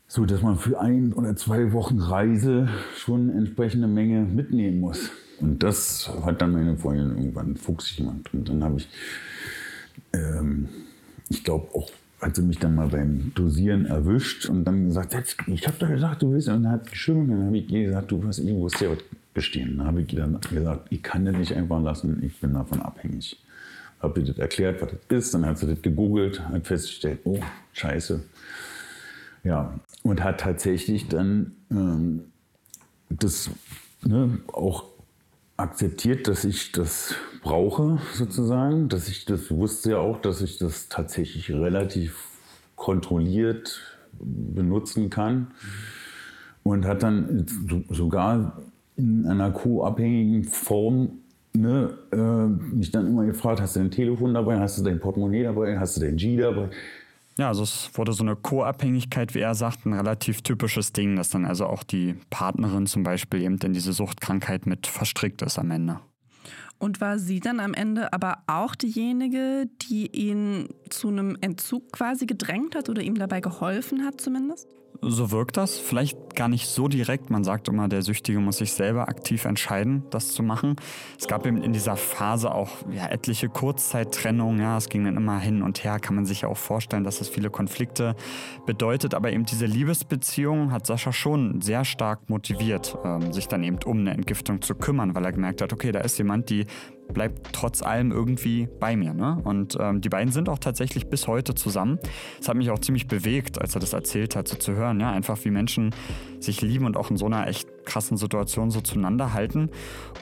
[0.08, 5.10] So dass man für ein oder zwei Wochen Reise schon eine entsprechende Menge mitnehmen muss.
[5.40, 8.32] Und das hat dann meine Freundin irgendwann fuchsig gemacht.
[8.32, 8.88] Und dann habe ich,
[10.12, 10.68] ähm,
[11.28, 15.14] ich glaube auch, hat sie mich dann mal beim Dosieren erwischt und dann gesagt,
[15.46, 16.48] ich habe doch gesagt, du willst.
[16.48, 17.30] Und dann hat geschimpft.
[17.30, 18.96] Und dann habe ich gesagt, du hast irgendwo sehr
[19.34, 19.78] gestehen.
[19.78, 23.38] Dann habe ich dann gesagt, ich kann das nicht einfach lassen, ich bin davon abhängig.
[24.00, 25.34] Habe ihr das erklärt, was das ist.
[25.34, 27.40] Dann hat sie das gegoogelt, hat festgestellt, oh,
[27.72, 28.22] scheiße.
[29.44, 32.24] Ja, und hat tatsächlich dann ähm,
[33.10, 33.50] das
[34.04, 34.84] ne, auch
[35.56, 38.88] akzeptiert, dass ich das brauche, sozusagen.
[38.88, 42.28] Dass ich das wusste ja auch, dass ich das tatsächlich relativ
[42.74, 43.80] kontrolliert
[44.18, 45.48] benutzen kann.
[46.62, 47.46] Und hat dann
[47.90, 48.60] sogar
[48.96, 51.18] in einer co-abhängigen Form
[51.52, 55.44] ne, äh, mich dann immer gefragt, hast du dein Telefon dabei, hast du dein Portemonnaie
[55.44, 56.70] dabei, hast du dein G dabei?
[57.38, 61.28] Ja, also es wurde so eine Co-Abhängigkeit, wie er sagt, ein relativ typisches Ding, dass
[61.28, 65.70] dann also auch die Partnerin zum Beispiel eben in diese Suchtkrankheit mit verstrickt ist am
[65.70, 66.00] Ende.
[66.78, 72.26] Und war sie dann am Ende aber auch diejenige, die ihn zu einem Entzug quasi
[72.26, 74.68] gedrängt hat oder ihm dabei geholfen hat zumindest?
[75.02, 75.78] So wirkt das.
[75.78, 77.30] Vielleicht gar nicht so direkt.
[77.30, 80.76] Man sagt immer, der Süchtige muss sich selber aktiv entscheiden, das zu machen.
[81.18, 84.60] Es gab eben in dieser Phase auch ja, etliche Kurzzeittrennungen.
[84.60, 85.98] Ja, es ging dann immer hin und her.
[85.98, 88.14] Kann man sich ja auch vorstellen, dass es viele Konflikte
[88.66, 89.14] bedeutet.
[89.14, 93.98] Aber eben diese Liebesbeziehung hat Sascha schon sehr stark motiviert, ähm, sich dann eben um
[94.00, 96.66] eine Entgiftung zu kümmern, weil er gemerkt hat, okay, da ist jemand, die
[97.12, 99.14] bleibt trotz allem irgendwie bei mir.
[99.14, 99.40] Ne?
[99.44, 101.98] Und ähm, die beiden sind auch tatsächlich bis heute zusammen.
[102.40, 105.00] Es hat mich auch ziemlich bewegt, als er das erzählt hat, so zu hören.
[105.00, 105.94] Ja, einfach wie Menschen
[106.40, 109.70] sich lieben und auch in so einer echt krassen Situation so zueinander halten.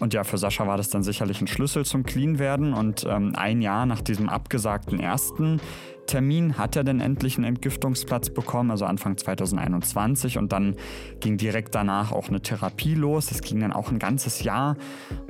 [0.00, 2.74] Und ja, für Sascha war das dann sicherlich ein Schlüssel zum Clean werden.
[2.74, 5.60] Und ähm, ein Jahr nach diesem abgesagten ersten
[6.06, 10.38] Termin hat er dann endlich einen Entgiftungsplatz bekommen, also Anfang 2021.
[10.38, 10.76] Und dann
[11.20, 13.26] ging direkt danach auch eine Therapie los.
[13.26, 14.76] Das ging dann auch ein ganzes Jahr.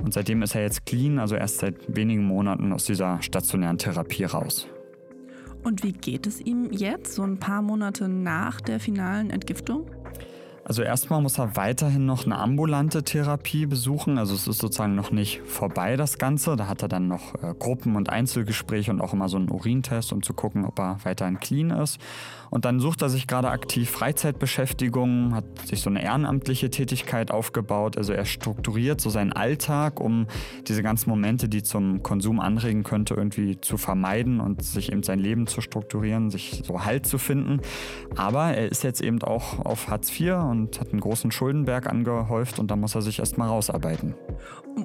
[0.03, 4.25] Und seitdem ist er jetzt clean, also erst seit wenigen Monaten aus dieser stationären Therapie
[4.25, 4.67] raus.
[5.63, 9.89] Und wie geht es ihm jetzt, so ein paar Monate nach der finalen Entgiftung?
[10.67, 14.17] Also erstmal muss er weiterhin noch eine ambulante Therapie besuchen.
[14.17, 16.55] Also es ist sozusagen noch nicht vorbei das Ganze.
[16.55, 20.11] Da hat er dann noch äh, Gruppen- und Einzelgespräche und auch immer so einen Urintest,
[20.11, 21.99] um zu gucken, ob er weiterhin clean ist.
[22.49, 27.95] Und dann sucht er sich gerade aktiv Freizeitbeschäftigung, hat sich so eine ehrenamtliche Tätigkeit aufgebaut.
[27.97, 30.25] Also er strukturiert so seinen Alltag, um
[30.67, 35.19] diese ganzen Momente, die zum Konsum anregen könnte, irgendwie zu vermeiden und sich eben sein
[35.19, 37.61] Leben zu strukturieren, sich so Halt zu finden.
[38.15, 42.59] Aber er ist jetzt eben auch auf Hartz IV und hat einen großen Schuldenberg angehäuft
[42.59, 44.15] und da muss er sich erstmal rausarbeiten.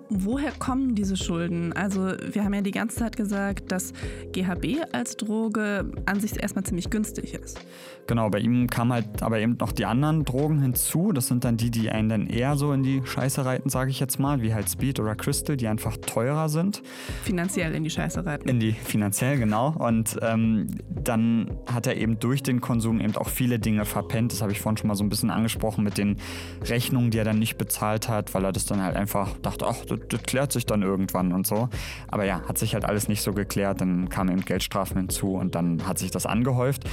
[0.08, 1.72] Woher kommen diese Schulden?
[1.72, 3.92] Also wir haben ja die ganze Zeit gesagt, dass
[4.32, 7.58] GHB als Droge an sich erstmal ziemlich günstig ist.
[8.06, 11.12] Genau, bei ihm kamen halt aber eben noch die anderen Drogen hinzu.
[11.12, 14.00] Das sind dann die, die einen dann eher so in die Scheiße reiten, sage ich
[14.00, 16.82] jetzt mal, wie halt Speed oder Crystal, die einfach teurer sind.
[17.22, 18.48] Finanziell in die Scheiße reiten.
[18.48, 19.74] In die finanziell, genau.
[19.78, 24.32] Und ähm, dann hat er eben durch den Konsum eben auch viele Dinge verpennt.
[24.32, 26.16] Das habe ich vorhin schon mal so ein bisschen angesprochen mit den
[26.64, 29.76] Rechnungen, die er dann nicht bezahlt hat, weil er das dann halt einfach dachte, ach,
[29.86, 31.68] das, das klärt sich dann irgendwann und so.
[32.08, 33.80] Aber ja, hat sich halt alles nicht so geklärt.
[33.80, 36.84] Dann kamen eben Geldstrafen hinzu und dann hat sich das angehäuft.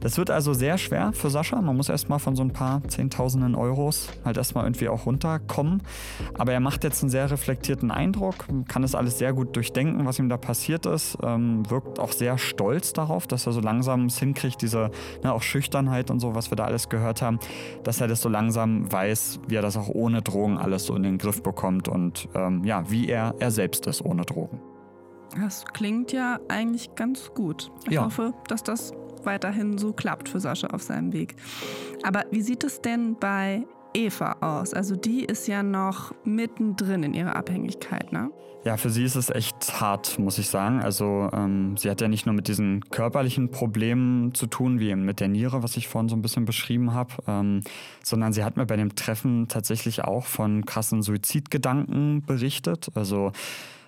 [0.00, 1.60] Das wird also sehr schwer für Sascha.
[1.60, 5.82] Man muss erstmal von so ein paar Zehntausenden Euros halt erstmal irgendwie auch runterkommen.
[6.36, 10.18] Aber er macht jetzt einen sehr reflektierten Eindruck, kann das alles sehr gut durchdenken, was
[10.18, 14.18] ihm da passiert ist, ähm, wirkt auch sehr stolz darauf, dass er so langsam es
[14.18, 14.90] hinkriegt, diese
[15.22, 17.38] ne, auch Schüchternheit und so, was wir da alles gehört haben,
[17.82, 21.02] dass er das so langsam weiß, wie er das auch ohne Drogen alles so in
[21.02, 24.60] den Griff bekommt und ähm, ja, wie er er selbst ist ohne Drogen.
[25.40, 27.70] Das klingt ja eigentlich ganz gut.
[27.86, 28.04] Ich ja.
[28.04, 28.92] hoffe, dass das
[29.24, 31.36] weiterhin so klappt für Sascha auf seinem Weg.
[32.02, 34.74] Aber wie sieht es denn bei Eva aus?
[34.74, 38.30] Also die ist ja noch mittendrin in ihrer Abhängigkeit, ne?
[38.64, 40.80] Ja, für sie ist es echt hart, muss ich sagen.
[40.80, 45.20] Also ähm, sie hat ja nicht nur mit diesen körperlichen Problemen zu tun, wie mit
[45.20, 47.60] der Niere, was ich vorhin so ein bisschen beschrieben habe, ähm,
[48.02, 52.88] sondern sie hat mir bei dem Treffen tatsächlich auch von krassen Suizidgedanken berichtet.
[52.94, 53.32] Also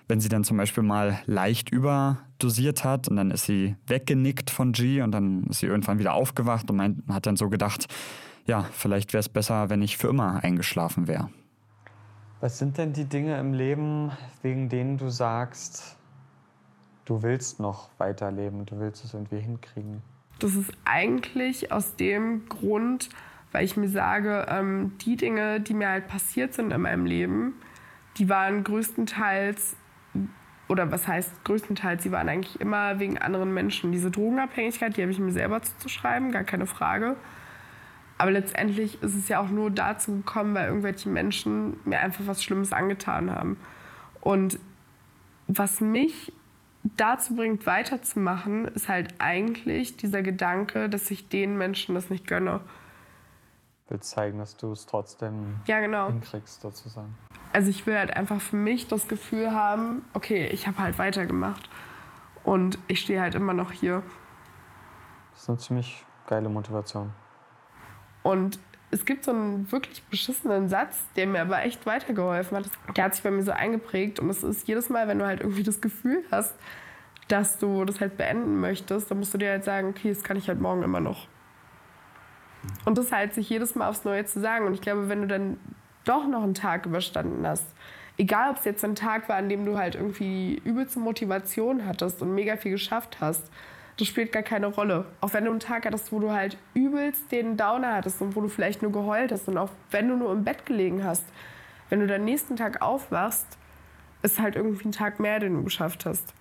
[0.07, 4.73] wenn sie dann zum Beispiel mal leicht überdosiert hat und dann ist sie weggenickt von
[4.73, 7.87] G und dann ist sie irgendwann wieder aufgewacht und meint, hat dann so gedacht,
[8.45, 11.29] ja, vielleicht wäre es besser, wenn ich für immer eingeschlafen wäre.
[12.39, 14.11] Was sind denn die Dinge im Leben,
[14.43, 15.97] wegen denen du sagst,
[17.05, 20.03] du willst noch weiterleben, du willst es irgendwie hinkriegen?
[20.37, 23.09] Das ist eigentlich aus dem Grund,
[23.51, 27.55] weil ich mir sage, ähm, die Dinge, die mir halt passiert sind in meinem Leben,
[28.17, 29.75] die waren größtenteils,
[30.67, 33.91] oder was heißt größtenteils, die waren eigentlich immer wegen anderen Menschen.
[33.91, 37.15] Diese Drogenabhängigkeit, die habe ich mir selber zuzuschreiben, gar keine Frage.
[38.17, 42.43] Aber letztendlich ist es ja auch nur dazu gekommen, weil irgendwelche Menschen mir einfach was
[42.43, 43.57] Schlimmes angetan haben.
[44.21, 44.59] Und
[45.47, 46.33] was mich
[46.95, 52.61] dazu bringt, weiterzumachen, ist halt eigentlich dieser Gedanke, dass ich den Menschen das nicht gönne.
[53.89, 56.07] Will zeigen, dass du es trotzdem ja, genau.
[56.07, 57.15] hinkriegst, sozusagen.
[57.53, 61.69] Also ich will halt einfach für mich das Gefühl haben, okay, ich habe halt weitergemacht.
[62.43, 64.03] Und ich stehe halt immer noch hier.
[65.33, 67.11] Das ist eine ziemlich geile Motivation.
[68.27, 68.59] Und
[68.91, 72.69] es gibt so einen wirklich beschissenen Satz, der mir aber echt weitergeholfen hat.
[72.97, 75.39] Der hat sich bei mir so eingeprägt und es ist jedes Mal, wenn du halt
[75.39, 76.53] irgendwie das Gefühl hast,
[77.29, 80.35] dass du das halt beenden möchtest, dann musst du dir halt sagen, okay, das kann
[80.35, 81.29] ich halt morgen immer noch.
[82.83, 84.65] Und das halt sich jedes Mal aufs Neue zu sagen.
[84.65, 85.57] Und ich glaube, wenn du dann
[86.03, 87.65] doch noch einen Tag überstanden hast,
[88.17, 92.21] egal ob es jetzt ein Tag war, an dem du halt irgendwie übelste Motivation hattest
[92.21, 93.49] und mega viel geschafft hast,
[93.97, 95.05] das spielt gar keine Rolle.
[95.21, 98.41] Auch wenn du einen Tag hattest, wo du halt übelst den Downer hattest und wo
[98.41, 101.25] du vielleicht nur geheult hast und auch wenn du nur im Bett gelegen hast,
[101.89, 103.47] wenn du dann nächsten Tag aufwachst,
[104.21, 106.33] ist halt irgendwie ein Tag mehr, den du geschafft hast.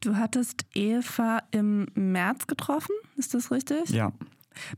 [0.00, 3.90] Du hattest Eva im März getroffen, ist das richtig?
[3.90, 4.12] Ja.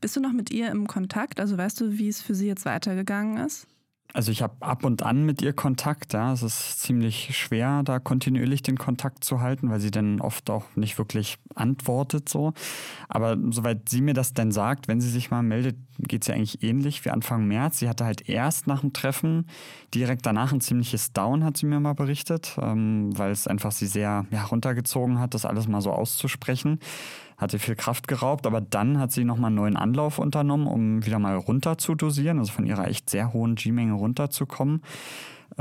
[0.00, 1.38] Bist du noch mit ihr im Kontakt?
[1.38, 3.66] Also weißt du, wie es für sie jetzt weitergegangen ist?
[4.14, 6.32] Also ich habe ab und an mit ihr Kontakt, ja.
[6.32, 10.64] Es ist ziemlich schwer, da kontinuierlich den Kontakt zu halten, weil sie dann oft auch
[10.76, 12.52] nicht wirklich antwortet so.
[13.08, 16.34] Aber soweit sie mir das denn sagt, wenn sie sich mal meldet, geht es ja
[16.34, 17.78] eigentlich ähnlich wie Anfang März.
[17.78, 19.46] Sie hatte halt erst nach dem Treffen
[19.94, 23.86] direkt danach ein ziemliches Down, hat sie mir mal berichtet, ähm, weil es einfach sie
[23.86, 26.80] sehr ja, runtergezogen hat, das alles mal so auszusprechen
[27.42, 31.04] hat ihr viel Kraft geraubt, aber dann hat sie nochmal einen neuen Anlauf unternommen, um
[31.04, 34.82] wieder mal runter zu dosieren, also von ihrer echt sehr hohen G-Menge runterzukommen.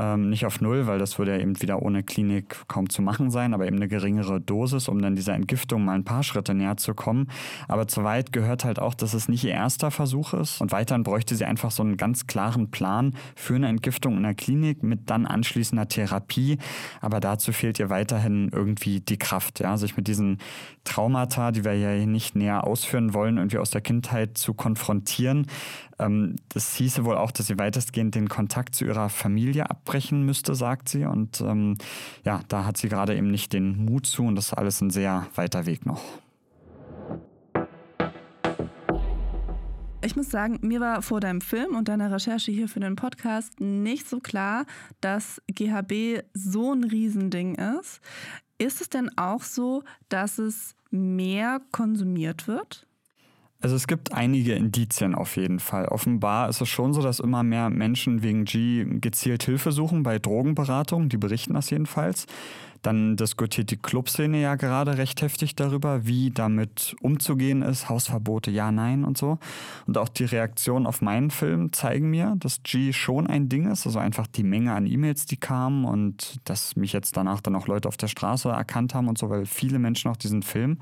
[0.02, 3.30] Ähm, nicht auf Null, weil das würde ja eben wieder ohne Klinik kaum zu machen
[3.30, 6.76] sein, aber eben eine geringere Dosis, um dann dieser Entgiftung mal ein paar Schritte näher
[6.78, 7.28] zu kommen.
[7.68, 10.60] Aber zu weit gehört halt auch, dass es nicht ihr erster Versuch ist.
[10.60, 14.34] Und weiterhin bräuchte sie einfach so einen ganz klaren Plan für eine Entgiftung in der
[14.34, 16.58] Klinik mit dann anschließender Therapie.
[16.99, 20.39] Aber dazu fehlt ihr weiterhin irgendwie die Kraft, ja, sich mit diesen
[20.84, 25.45] Traumata, die wir ja nicht näher ausführen wollen, irgendwie aus der Kindheit zu konfrontieren.
[26.02, 30.56] Ähm, das hieße wohl auch, dass sie weitestgehend den Kontakt zu ihrer Familie abbrechen müsste,
[30.56, 31.06] sagt sie.
[31.06, 31.78] Und ähm,
[32.26, 34.89] ja, da hat sie gerade eben nicht den Mut zu und das ist alles ein
[34.89, 36.02] sehr weiter Weg noch.
[40.04, 43.62] Ich muss sagen, mir war vor deinem Film und deiner Recherche hier für den Podcast
[43.62, 44.66] nicht so klar,
[44.99, 48.02] dass GHB so ein Riesending ist.
[48.58, 52.88] Ist es denn auch so, dass es mehr konsumiert wird?
[53.62, 55.86] Also es gibt einige Indizien auf jeden Fall.
[55.86, 60.18] Offenbar ist es schon so, dass immer mehr Menschen wegen G gezielt Hilfe suchen bei
[60.18, 61.09] Drogenberatung.
[61.09, 62.26] Die berichten das jedenfalls.
[62.82, 67.89] Dann diskutiert die Clubszene ja gerade recht heftig darüber, wie damit umzugehen ist.
[67.89, 69.38] Hausverbote, ja, nein und so.
[69.86, 73.86] Und auch die Reaktionen auf meinen Film zeigen mir, dass G schon ein Ding ist.
[73.86, 77.68] Also einfach die Menge an E-Mails, die kamen und dass mich jetzt danach dann auch
[77.68, 80.80] Leute auf der Straße erkannt haben und so, weil viele Menschen auch diesen Film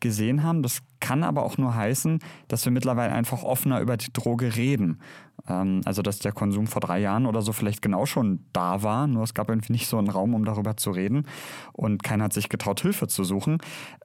[0.00, 0.64] gesehen haben.
[0.64, 5.00] Das kann aber auch nur heißen, dass wir mittlerweile einfach offener über die Droge reden.
[5.48, 9.06] Ähm, also, dass der Konsum vor drei Jahren oder so vielleicht genau schon da war,
[9.06, 11.26] nur es gab irgendwie nicht so einen Raum, um darüber zu reden
[11.72, 13.58] und keiner hat sich getraut, Hilfe zu suchen.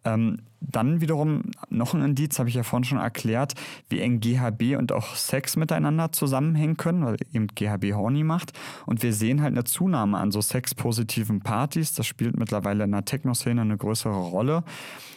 [0.04, 3.56] Ähm, dann wiederum noch ein Indiz, habe ich ja vorhin schon erklärt,
[3.90, 8.54] wie eng GHB und auch Sex miteinander zusammenhängen können, weil eben GHB horny macht.
[8.86, 11.96] Und wir sehen halt eine Zunahme an so sexpositiven Partys.
[11.96, 14.64] Das spielt mittlerweile in der Techno-Szene eine größere Rolle.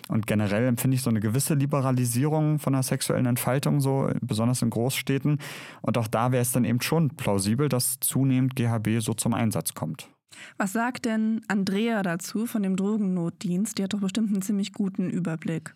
[0.09, 4.71] Und generell empfinde ich so eine gewisse Liberalisierung von der sexuellen Entfaltung, so besonders in
[4.71, 5.39] Großstädten.
[5.83, 9.75] Und auch da wäre es dann eben schon plausibel, dass zunehmend GHB so zum Einsatz
[9.75, 10.09] kommt.
[10.57, 13.79] Was sagt denn Andrea dazu von dem Drogennotdienst?
[13.79, 15.75] Die hat doch bestimmt einen ziemlich guten Überblick.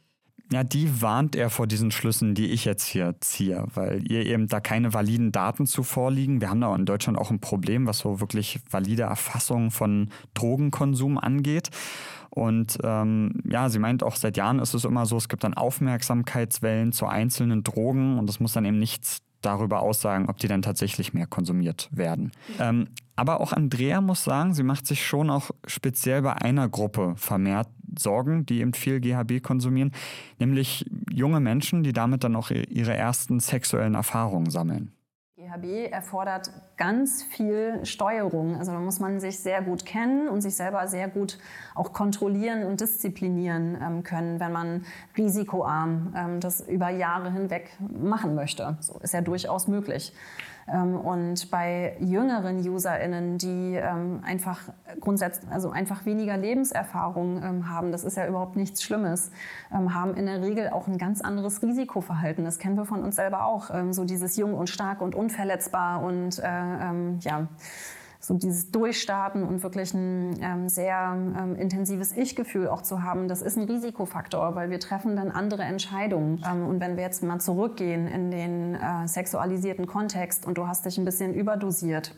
[0.50, 4.48] Ja, die warnt er vor diesen Schlüssen, die ich jetzt hier ziehe, weil ihr eben
[4.48, 6.40] da keine validen Daten zu vorliegen.
[6.40, 11.18] Wir haben da in Deutschland auch ein Problem, was so wirklich valide Erfassung von Drogenkonsum
[11.18, 11.68] angeht.
[12.30, 15.54] Und ähm, ja, sie meint auch, seit Jahren ist es immer so, es gibt dann
[15.54, 20.62] Aufmerksamkeitswellen zu einzelnen Drogen und das muss dann eben nichts darüber aussagen, ob die dann
[20.62, 22.32] tatsächlich mehr konsumiert werden.
[22.58, 27.14] Ähm, aber auch Andrea muss sagen, sie macht sich schon auch speziell bei einer Gruppe
[27.16, 27.68] vermehrt
[27.98, 29.92] Sorgen, die eben viel GHB konsumieren,
[30.38, 34.92] nämlich junge Menschen, die damit dann auch ihre ersten sexuellen Erfahrungen sammeln.
[35.48, 38.56] GHB erfordert ganz viel Steuerung.
[38.56, 41.38] Also da muss man sich sehr gut kennen und sich selber sehr gut
[41.74, 44.84] auch kontrollieren und disziplinieren ähm, können, wenn man
[45.16, 48.76] risikoarm ähm, das über Jahre hinweg machen möchte.
[48.80, 50.12] So ist ja durchaus möglich.
[50.72, 54.60] Ähm, und bei jüngeren UserInnen, die ähm, einfach
[55.00, 59.30] grundsätzlich, also einfach weniger Lebenserfahrung ähm, haben, das ist ja überhaupt nichts Schlimmes,
[59.70, 62.44] haben in der Regel auch ein ganz anderes Risikoverhalten.
[62.44, 63.70] Das kennen wir von uns selber auch.
[63.90, 66.42] So dieses jung und stark und unverletzbar und äh,
[67.20, 67.48] ja,
[68.20, 73.42] so dieses Durchstarten und wirklich ein ähm, sehr ähm, intensives Ich-Gefühl auch zu haben, das
[73.42, 76.42] ist ein Risikofaktor, weil wir treffen dann andere Entscheidungen.
[76.44, 80.84] Ähm, und wenn wir jetzt mal zurückgehen in den äh, sexualisierten Kontext und du hast
[80.84, 82.14] dich ein bisschen überdosiert,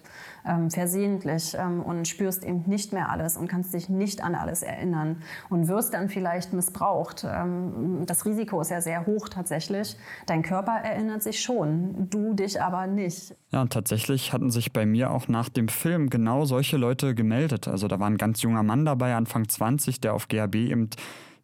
[0.46, 4.62] ähm, versehentlich ähm, und spürst eben nicht mehr alles und kannst dich nicht an alles
[4.62, 7.24] erinnern und wirst dann vielleicht missbraucht.
[7.28, 9.96] Ähm, das Risiko ist ja sehr hoch tatsächlich.
[10.26, 13.34] Dein Körper erinnert sich schon, du dich aber nicht.
[13.50, 17.68] Ja, und tatsächlich hatten sich bei mir auch nach dem Film genau solche Leute gemeldet.
[17.68, 20.90] Also da war ein ganz junger Mann dabei, Anfang 20, der auf GHB eben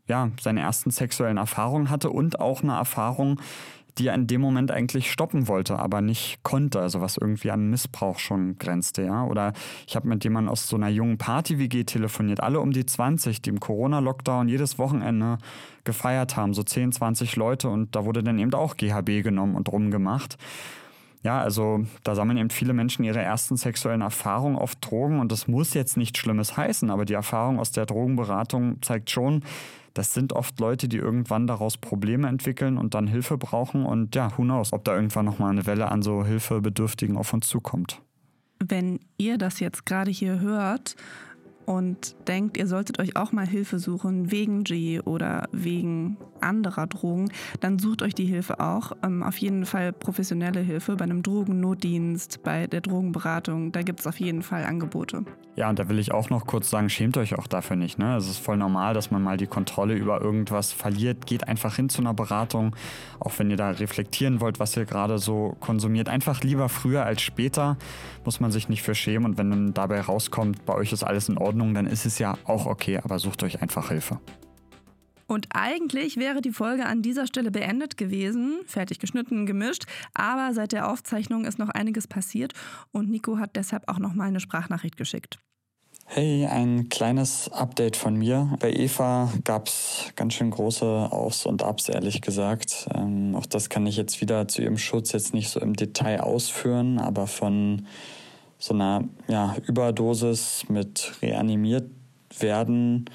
[0.09, 3.41] ja, seine ersten sexuellen Erfahrungen hatte und auch eine Erfahrung,
[3.99, 7.71] die er in dem Moment eigentlich stoppen wollte, aber nicht konnte, also was irgendwie an
[7.71, 9.25] Missbrauch schon grenzte, ja.
[9.25, 9.53] Oder
[9.87, 13.51] ich habe mit jemandem aus so einer jungen Party-WG telefoniert, alle um die 20, die
[13.51, 15.39] im Corona-Lockdown jedes Wochenende
[15.85, 19.71] gefeiert haben, so 10, 20 Leute und da wurde dann eben auch GHB genommen und
[19.71, 20.37] rumgemacht.
[21.23, 25.49] Ja, also da sammeln eben viele Menschen ihre ersten sexuellen Erfahrungen auf Drogen und das
[25.49, 29.43] muss jetzt nichts Schlimmes heißen, aber die Erfahrung aus der Drogenberatung zeigt schon,
[29.97, 33.87] das sind oft Leute, die irgendwann daraus Probleme entwickeln und dann Hilfe brauchen.
[33.87, 37.49] Und ja, who knows, ob da irgendwann nochmal eine Welle an so Hilfebedürftigen auf uns
[37.49, 38.03] zukommt.
[38.59, 40.97] Wenn ihr das jetzt gerade hier hört
[41.67, 47.31] und denkt, ihr solltet euch auch mal Hilfe suchen wegen G oder wegen anderer Drogen,
[47.61, 48.93] dann sucht euch die Hilfe auch.
[49.03, 53.73] Ähm, auf jeden Fall professionelle Hilfe bei einem Drogennotdienst, bei der Drogenberatung.
[53.73, 55.25] Da gibt es auf jeden Fall Angebote.
[55.57, 57.99] Ja, und da will ich auch noch kurz sagen, schämt euch auch dafür nicht.
[57.99, 58.15] Ne?
[58.17, 61.25] Es ist voll normal, dass man mal die Kontrolle über irgendwas verliert.
[61.25, 62.77] Geht einfach hin zu einer Beratung,
[63.21, 66.11] auch wenn ihr da reflektieren wollt, was ihr gerade so konsumiert.
[66.11, 67.79] Einfach lieber früher als später,
[68.27, 69.25] muss man sich nicht für schämen.
[69.25, 72.37] Und wenn dann dabei rauskommt, bei euch ist alles in Ordnung, dann ist es ja
[72.45, 74.21] auch okay, aber sucht euch einfach Hilfe.
[75.27, 79.85] Und eigentlich wäre die Folge an dieser Stelle beendet gewesen, fertig geschnitten, gemischt,
[80.15, 82.53] aber seit der Aufzeichnung ist noch einiges passiert
[82.93, 85.39] und Nico hat deshalb auch noch mal eine Sprachnachricht geschickt.
[86.09, 88.57] Hey, ein kleines Update von mir.
[88.61, 92.87] Bei Eva gab es ganz schön große Aufs und Abs, ehrlich gesagt.
[92.95, 96.21] Ähm, auch das kann ich jetzt wieder zu ihrem Schutz jetzt nicht so im Detail
[96.21, 97.87] ausführen, aber von
[98.59, 101.91] so einer ja, Überdosis mit reanimiert
[102.39, 103.09] werden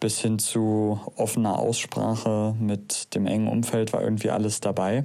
[0.00, 5.04] bis hin zu offener Aussprache mit dem engen Umfeld war irgendwie alles dabei.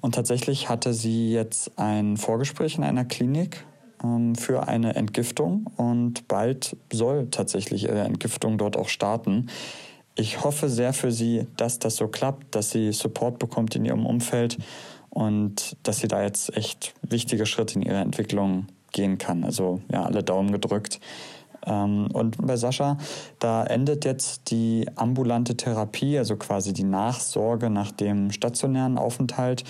[0.00, 3.64] Und tatsächlich hatte sie jetzt ein Vorgespräch in einer Klinik
[4.02, 9.46] ähm, für eine Entgiftung und bald soll tatsächlich ihre Entgiftung dort auch starten.
[10.16, 14.04] Ich hoffe sehr für sie, dass das so klappt, dass sie Support bekommt in ihrem
[14.04, 14.58] Umfeld
[15.10, 19.44] und dass sie da jetzt echt wichtige Schritte in ihrer Entwicklung gehen kann.
[19.44, 21.00] Also ja, alle Daumen gedrückt.
[21.66, 22.96] Ähm, und bei Sascha,
[23.38, 29.64] da endet jetzt die ambulante Therapie, also quasi die Nachsorge nach dem stationären Aufenthalt.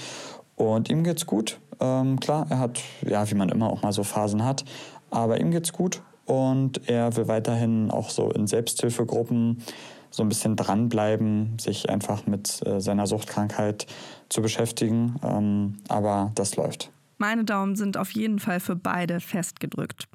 [0.54, 1.58] Und ihm geht's gut.
[1.80, 4.64] Ähm, klar, er hat, ja, wie man immer auch mal so Phasen hat,
[5.10, 9.62] aber ihm geht's gut und er will weiterhin auch so in Selbsthilfegruppen
[10.10, 13.86] so ein bisschen dranbleiben, sich einfach mit äh, seiner Suchtkrankheit
[14.28, 15.16] zu beschäftigen.
[15.24, 16.92] Ähm, aber das läuft.
[17.18, 20.08] Meine Daumen sind auf jeden Fall für beide festgedrückt.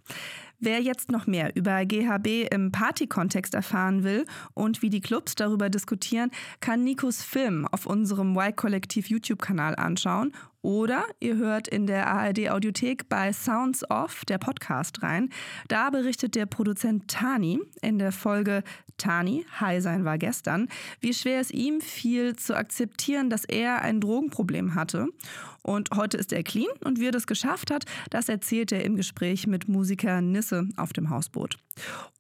[0.62, 5.70] Wer jetzt noch mehr über GHB im Party-Kontext erfahren will und wie die Clubs darüber
[5.70, 12.50] diskutieren, kann Nikos Film auf unserem Y-Kollektiv YouTube-Kanal anschauen oder ihr hört in der ARD
[12.50, 15.30] Audiothek bei Sounds Off, der Podcast, rein.
[15.68, 18.64] Da berichtet der Produzent Tani in der Folge
[18.98, 20.68] Tani, High sein war gestern,
[21.00, 25.08] wie schwer es ihm fiel zu akzeptieren, dass er ein Drogenproblem hatte.
[25.64, 28.96] Und heute ist er clean und wie er das geschafft hat, das erzählt er im
[28.96, 31.58] Gespräch mit Musiker Nisse auf dem Hausboot.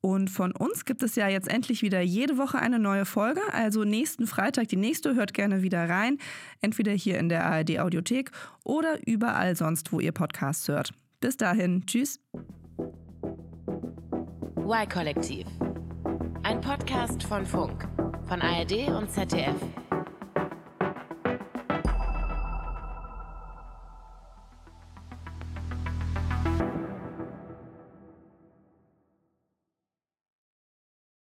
[0.02, 3.42] Und von uns gibt es ja jetzt endlich wieder jede Woche eine neue Folge.
[3.52, 5.16] Also nächsten Freitag die nächste.
[5.16, 6.18] Hört gerne wieder rein.
[6.62, 8.29] Entweder hier in der ARD Audiothek
[8.64, 10.92] oder überall sonst, wo ihr Podcasts hört.
[11.20, 11.86] Bis dahin.
[11.86, 12.20] Tschüss.
[14.58, 15.48] Y-Kollektiv.
[16.44, 17.88] Ein Podcast von Funk,
[18.28, 19.56] von ARD und ZDF.